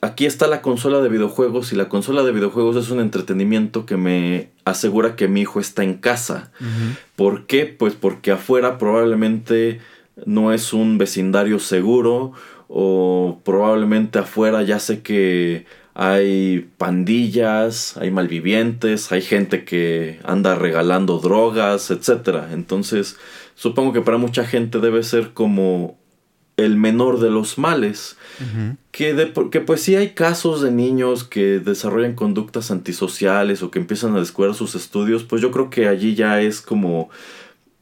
[0.00, 3.96] aquí está la consola de videojuegos y la consola de videojuegos es un entretenimiento que
[3.96, 6.50] me asegura que mi hijo está en casa.
[6.60, 6.96] Uh -huh.
[7.14, 7.66] ¿Por qué?
[7.66, 9.80] Pues porque afuera probablemente
[10.26, 12.32] no es un vecindario seguro
[12.66, 15.64] o probablemente afuera ya sé que
[15.94, 22.46] hay pandillas, hay malvivientes, hay gente que anda regalando drogas, etc.
[22.52, 23.16] Entonces,
[23.54, 26.00] supongo que para mucha gente debe ser como
[26.56, 28.16] el menor de los males.
[28.38, 28.76] Uh -huh.
[28.92, 33.78] que, de, que pues sí hay casos de niños que desarrollan conductas antisociales o que
[33.78, 37.10] empiezan a descuidar sus estudios, pues yo creo que allí ya es como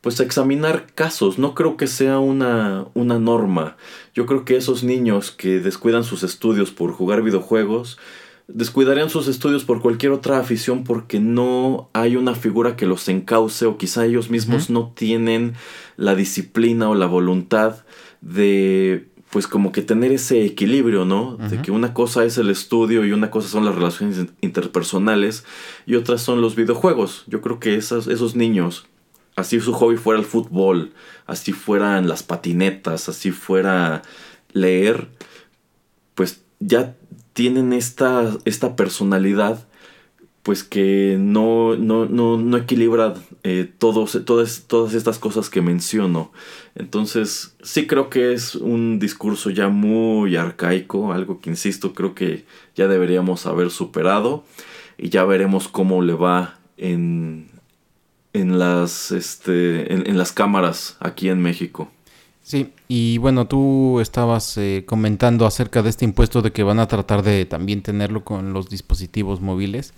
[0.01, 3.76] pues examinar casos, no creo que sea una, una norma.
[4.14, 7.99] Yo creo que esos niños que descuidan sus estudios por jugar videojuegos,
[8.46, 13.66] descuidarían sus estudios por cualquier otra afición porque no hay una figura que los encauce
[13.66, 14.74] o quizá ellos mismos uh -huh.
[14.74, 15.55] no tienen
[15.96, 17.84] la disciplina o la voluntad
[18.22, 21.37] de pues como que tener ese equilibrio, ¿no?
[21.37, 25.45] De que una cosa es el estudio y una cosa son las relaciones in- interpersonales
[25.87, 27.24] y otras son los videojuegos.
[27.26, 28.87] Yo creo que esas, esos niños,
[29.37, 30.93] así su hobby fuera el fútbol,
[31.26, 34.03] así fueran las patinetas, así fuera
[34.53, 35.09] leer,
[36.14, 36.95] pues ya
[37.35, 39.66] tienen esta, esta personalidad
[40.49, 46.32] pues que no, no, no, no equilibra eh, todos, todas, todas estas cosas que menciono.
[46.74, 52.46] Entonces, sí creo que es un discurso ya muy arcaico, algo que insisto, creo que
[52.74, 54.42] ya deberíamos haber superado
[54.96, 57.51] y ya veremos cómo le va en,
[58.32, 61.90] en, las, este, en, las cámaras aquí en México.
[62.42, 66.88] Sí, y bueno, tú estabas eh, comentando acerca de este impuesto de que van a
[66.88, 69.92] tratar de también tenerlo con los dispositivos móviles.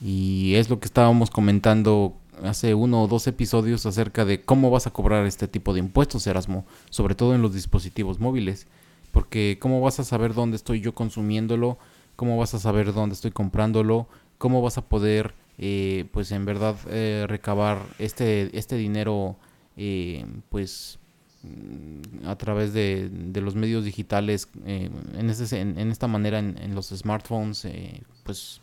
[0.00, 4.86] Y es lo que estábamos comentando hace uno o dos episodios acerca de cómo vas
[4.86, 8.66] a cobrar este tipo de impuestos, Erasmo, sobre todo en los dispositivos móviles.
[9.12, 11.78] Porque cómo vas a saber dónde estoy yo consumiéndolo,
[12.16, 16.76] cómo vas a saber dónde estoy comprándolo, cómo vas a poder, eh, pues en verdad,
[16.90, 19.36] eh, recabar este, este dinero,
[19.78, 20.98] eh, pues
[21.42, 27.64] mm, a través de, los medios digitales, eh, en, en- esta manera en, los smartphones,
[27.64, 28.60] eh, pues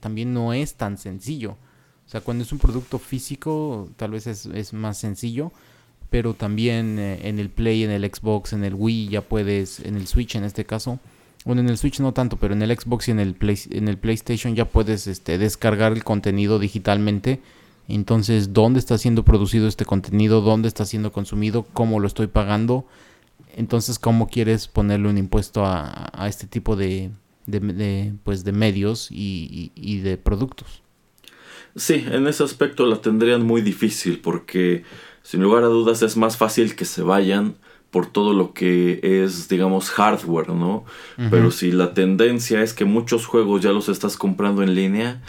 [0.00, 1.52] también no es tan sencillo.
[2.06, 5.52] O sea, cuando es un producto físico, tal vez es, es más sencillo,
[6.10, 9.96] pero también eh, en el Play, en el Xbox, en el Wii ya puedes, en
[9.96, 10.98] el Switch en este caso,
[11.44, 13.88] bueno, en el Switch no tanto, pero en el Xbox y en el, Play, en
[13.88, 17.40] el PlayStation ya puedes este, descargar el contenido digitalmente.
[17.88, 20.42] Entonces, ¿dónde está siendo producido este contenido?
[20.42, 21.64] ¿Dónde está siendo consumido?
[21.72, 22.86] ¿Cómo lo estoy pagando?
[23.56, 27.10] Entonces, ¿cómo quieres ponerle un impuesto a, a este tipo de,
[27.46, 30.82] de- de, pues, de medios y, y- y de productos?
[31.76, 34.82] Sí, en ese aspecto la tendrían muy difícil porque
[35.22, 37.54] sin lugar a dudas es más fácil que se vayan
[37.90, 40.84] por todo lo que es, digamos, hardware, ¿no?
[41.30, 45.20] Pero si la tendencia es que muchos juegos ya los estás comprando en línea,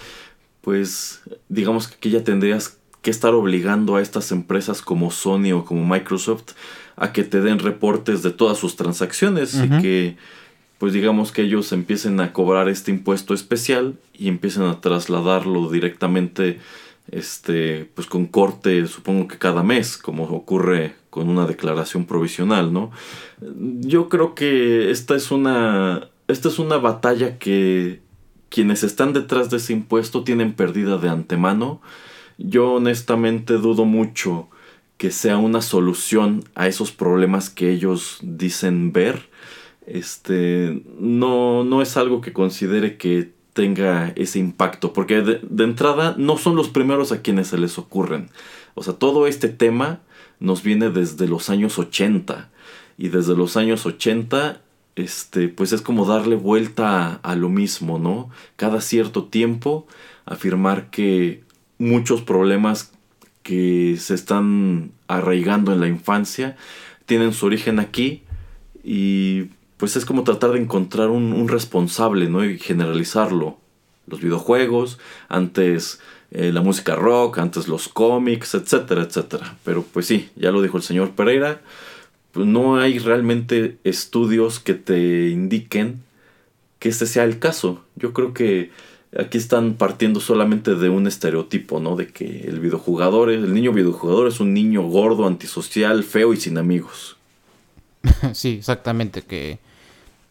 [0.62, 5.66] pues digamos que aquí ya tendrías que estar obligando a estas empresas como Sony o
[5.66, 6.52] como Microsoft
[6.96, 10.18] a que te den reportes de todas sus transacciones y que
[10.82, 16.60] pues digamos que ellos empiecen a cobrar este impuesto especial y empiecen a trasladarlo directamente
[17.12, 22.90] este pues con corte supongo que cada mes como ocurre con una declaración provisional no
[23.82, 28.02] yo creo que esta es una esta es una batalla que
[28.50, 31.82] quienes están detrás de ese impuesto tienen perdida de antemano.
[32.38, 34.50] Yo honestamente dudo mucho
[34.98, 39.31] que sea una solución a esos problemas que ellos dicen ver
[39.86, 46.38] este no no es algo que considere que tenga ese impacto porque de, entrada no
[46.38, 48.30] son los primeros a quienes se les ocurren.
[48.76, 50.00] O sea todo este tema
[50.40, 52.50] nos viene desde los años 80
[52.98, 54.62] y desde los años 80
[54.96, 59.88] este pues es como darle vuelta a lo mismo no cada cierto tiempo
[60.26, 61.44] afirmar que
[61.78, 62.92] muchos problemas
[63.44, 66.58] que se están arraigando en la infancia
[67.06, 68.24] tienen su origen aquí
[68.84, 69.50] y
[69.82, 72.46] pues es como tratar de encontrar un, responsable, ¿no?
[72.46, 73.58] Y generalizarlo.
[74.06, 76.00] Los videojuegos, antes
[76.30, 79.58] eh, la música rock, antes los cómics, etcétera, etcétera.
[79.66, 81.62] Pero pues sí, ya lo dijo el señor Pereira,
[82.32, 86.04] pues no hay realmente estudios que te indiquen
[86.78, 87.84] que este sea el caso.
[87.96, 88.70] Yo creo que
[89.18, 91.96] aquí están partiendo solamente de un estereotipo, ¿no?
[91.96, 96.60] De que el videojugador, el niño videojugador es un niño gordo, antisocial, feo y sin
[96.60, 97.18] amigos.
[98.34, 99.71] sí, exactamente, que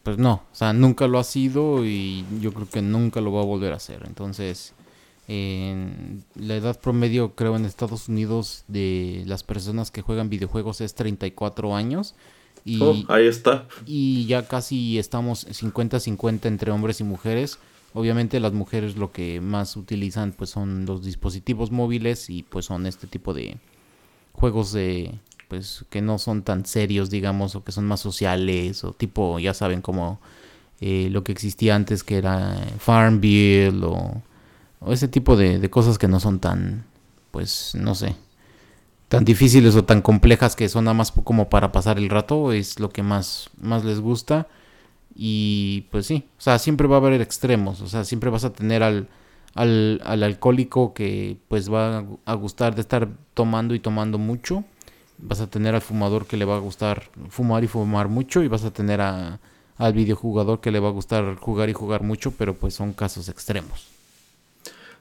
[0.03, 3.41] pues no, o sea, nunca lo ha sido y yo creo que nunca lo va
[3.41, 4.03] a volver a hacer.
[4.07, 4.73] Entonces,
[5.27, 10.93] en la edad promedio creo en Estados Unidos de las personas que juegan videojuegos es
[10.95, 12.15] 34 años
[12.65, 13.67] y, Oh, ahí está.
[13.85, 17.59] y ya casi estamos 50-50 entre hombres y mujeres.
[17.93, 22.85] Obviamente las mujeres lo que más utilizan pues son los dispositivos móviles y pues son
[22.85, 23.57] este tipo de
[24.33, 25.13] juegos de
[25.51, 29.53] pues que no son tan serios digamos o que son más sociales o tipo ya
[29.53, 30.21] saben como
[30.81, 34.23] eh, lo que existía antes que era Farmville o,
[34.81, 36.85] o ese tipo de, de cosas que no son tan
[37.31, 38.15] pues no sé
[39.09, 42.79] tan difíciles o tan complejas que son nada más como para pasar el rato es
[42.79, 44.47] lo que más más les gusta.
[45.15, 48.53] Y pues sí, o sea, siempre va a haber extremos, o sea, siempre vas a
[48.53, 49.09] tener al,
[49.55, 54.17] al, al alcohólico que pues va a gu- a gustar de estar tomando y tomando
[54.19, 54.63] mucho,
[55.21, 58.47] vas a tener al fumador que le va a gustar fumar y fumar mucho y
[58.47, 59.39] vas a tener a,
[59.77, 63.29] al videojugador que le va a gustar jugar y jugar mucho, pero pues son casos
[63.29, 63.87] extremos.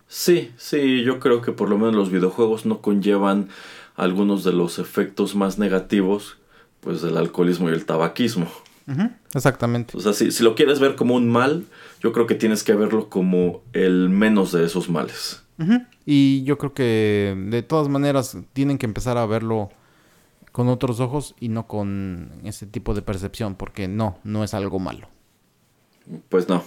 [0.09, 3.49] Sí, sí, yo creo que por lo menos los videojuegos no conllevan
[3.95, 6.39] algunos de los efectos más negativos,
[6.81, 8.49] pues del alcoholismo y el tabaquismo.
[9.35, 9.97] Exactamente.
[9.97, 11.65] O sea, si, si lo quieres ver como un mal,
[12.01, 15.43] yo creo que tienes que verlo como el menos de esos males.
[16.07, 19.69] Y yo creo que de todas maneras tienen que empezar a verlo
[20.53, 24.79] con otros ojos y no con ese tipo de percepción, porque no, no es algo
[24.79, 25.09] malo.
[26.29, 26.63] Pues no.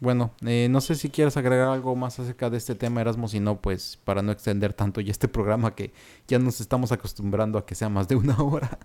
[0.00, 3.40] Bueno, eh, no sé si quieres agregar algo más acerca de este tema, Erasmo, si
[3.40, 5.92] no, pues para no extender tanto ya este programa que
[6.28, 8.78] ya nos estamos acostumbrando a que sea más de una hora.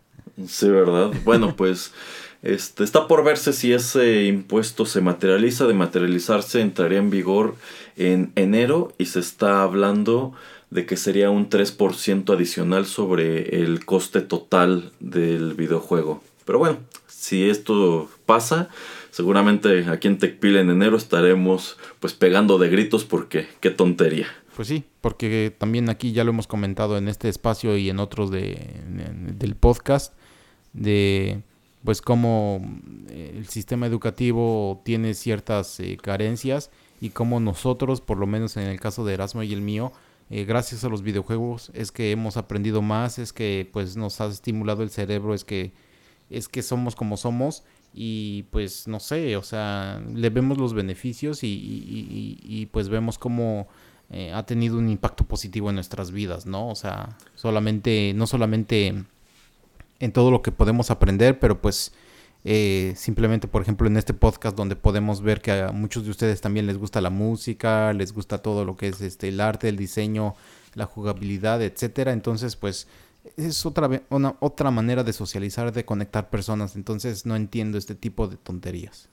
[0.47, 1.11] Sí, ¿verdad?
[1.23, 1.93] Bueno, pues
[2.41, 5.65] este, está por verse si ese impuesto se materializa.
[5.65, 7.55] De materializarse entraría en vigor
[7.95, 10.33] en enero y se está hablando
[10.69, 16.21] de que sería un 3% adicional sobre el coste total del videojuego.
[16.45, 18.69] Pero bueno, si esto pasa,
[19.11, 24.27] seguramente aquí en TechPil en enero estaremos pues pegando de gritos porque qué tontería.
[24.55, 28.31] Pues sí, porque también aquí ya lo hemos comentado en este espacio y en otros
[28.31, 28.81] de,
[29.37, 30.13] del podcast,
[30.73, 31.41] de
[31.83, 32.61] pues cómo
[33.09, 36.69] eh, el sistema educativo tiene ciertas eh, carencias
[36.99, 39.91] y cómo nosotros, por lo menos en el caso de Erasmo y el mío,
[40.29, 44.27] eh, gracias a los videojuegos es que hemos aprendido más, es que pues nos ha
[44.27, 45.71] estimulado el cerebro, es que
[46.31, 47.63] es que somos como somos
[47.93, 53.67] y pues no sé, o sea, le vemos los beneficios y, y- pues vemos cómo
[54.09, 56.69] eh, ha tenido un impacto positivo en nuestras vidas, ¿no?
[56.69, 59.03] O sea, solamente, no solamente
[59.99, 61.93] en todo lo que podemos aprender, pero pues
[62.43, 66.41] eh, simplemente, por ejemplo, en este podcast donde podemos ver que a muchos de ustedes
[66.41, 69.77] también les gusta la música, les gusta todo lo que es este el arte, el
[69.77, 70.35] diseño,
[70.73, 72.13] la jugabilidad, etcétera.
[72.13, 72.87] Entonces, pues
[73.37, 76.75] es otra una otra manera de socializar, de conectar personas.
[76.75, 79.09] Entonces, no entiendo este tipo de tonterías.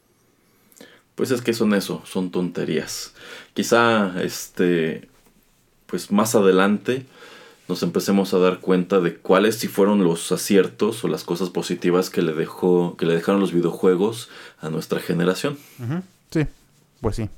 [1.15, 3.13] Pues es que son eso, son tonterías.
[3.55, 5.09] Quizá este
[5.87, 7.07] pues más adelante
[7.67, 12.09] nos empecemos a dar cuenta de cuáles sí fueron los aciertos o las cosas positivas
[12.09, 14.29] que le dejó que le dejaron los videojuegos
[14.61, 15.59] a nuestra generación.
[16.31, 16.47] Sí,
[17.01, 17.29] pues sí.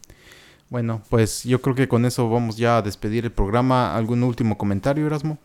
[0.69, 3.97] Bueno, pues yo creo que con eso vamos ya a despedir el programa.
[3.97, 5.39] ¿Algún último comentario, Erasmo?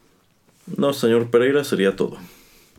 [0.77, 2.17] No, señor Pereira, sería todo.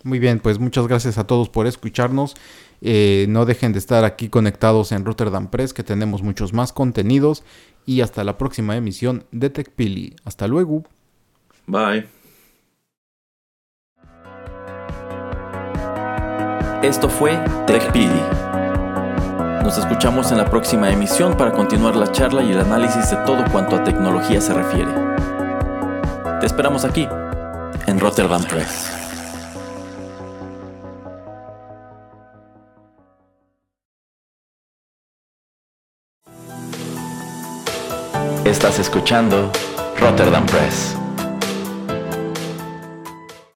[0.03, 2.35] Muy bien, pues muchas gracias a todos por escucharnos.
[2.81, 7.43] Eh, no dejen de estar aquí conectados en Rotterdam Press, que tenemos muchos más contenidos.
[7.87, 10.17] Y hasta la próxima emisión de TechPili.
[10.25, 10.85] Hasta luego.
[11.67, 12.07] Bye.
[16.83, 17.37] Esto fue
[17.67, 18.21] TechPili.
[19.65, 23.45] Nos escuchamos en la próxima emisión para continuar la charla y el análisis de todo
[23.51, 24.93] cuanto a tecnología se refiere.
[26.39, 27.09] Te esperamos aquí,
[27.87, 28.91] en Rotterdam Press.
[38.45, 39.51] Estás escuchando
[39.99, 41.06] Rotterdam Press.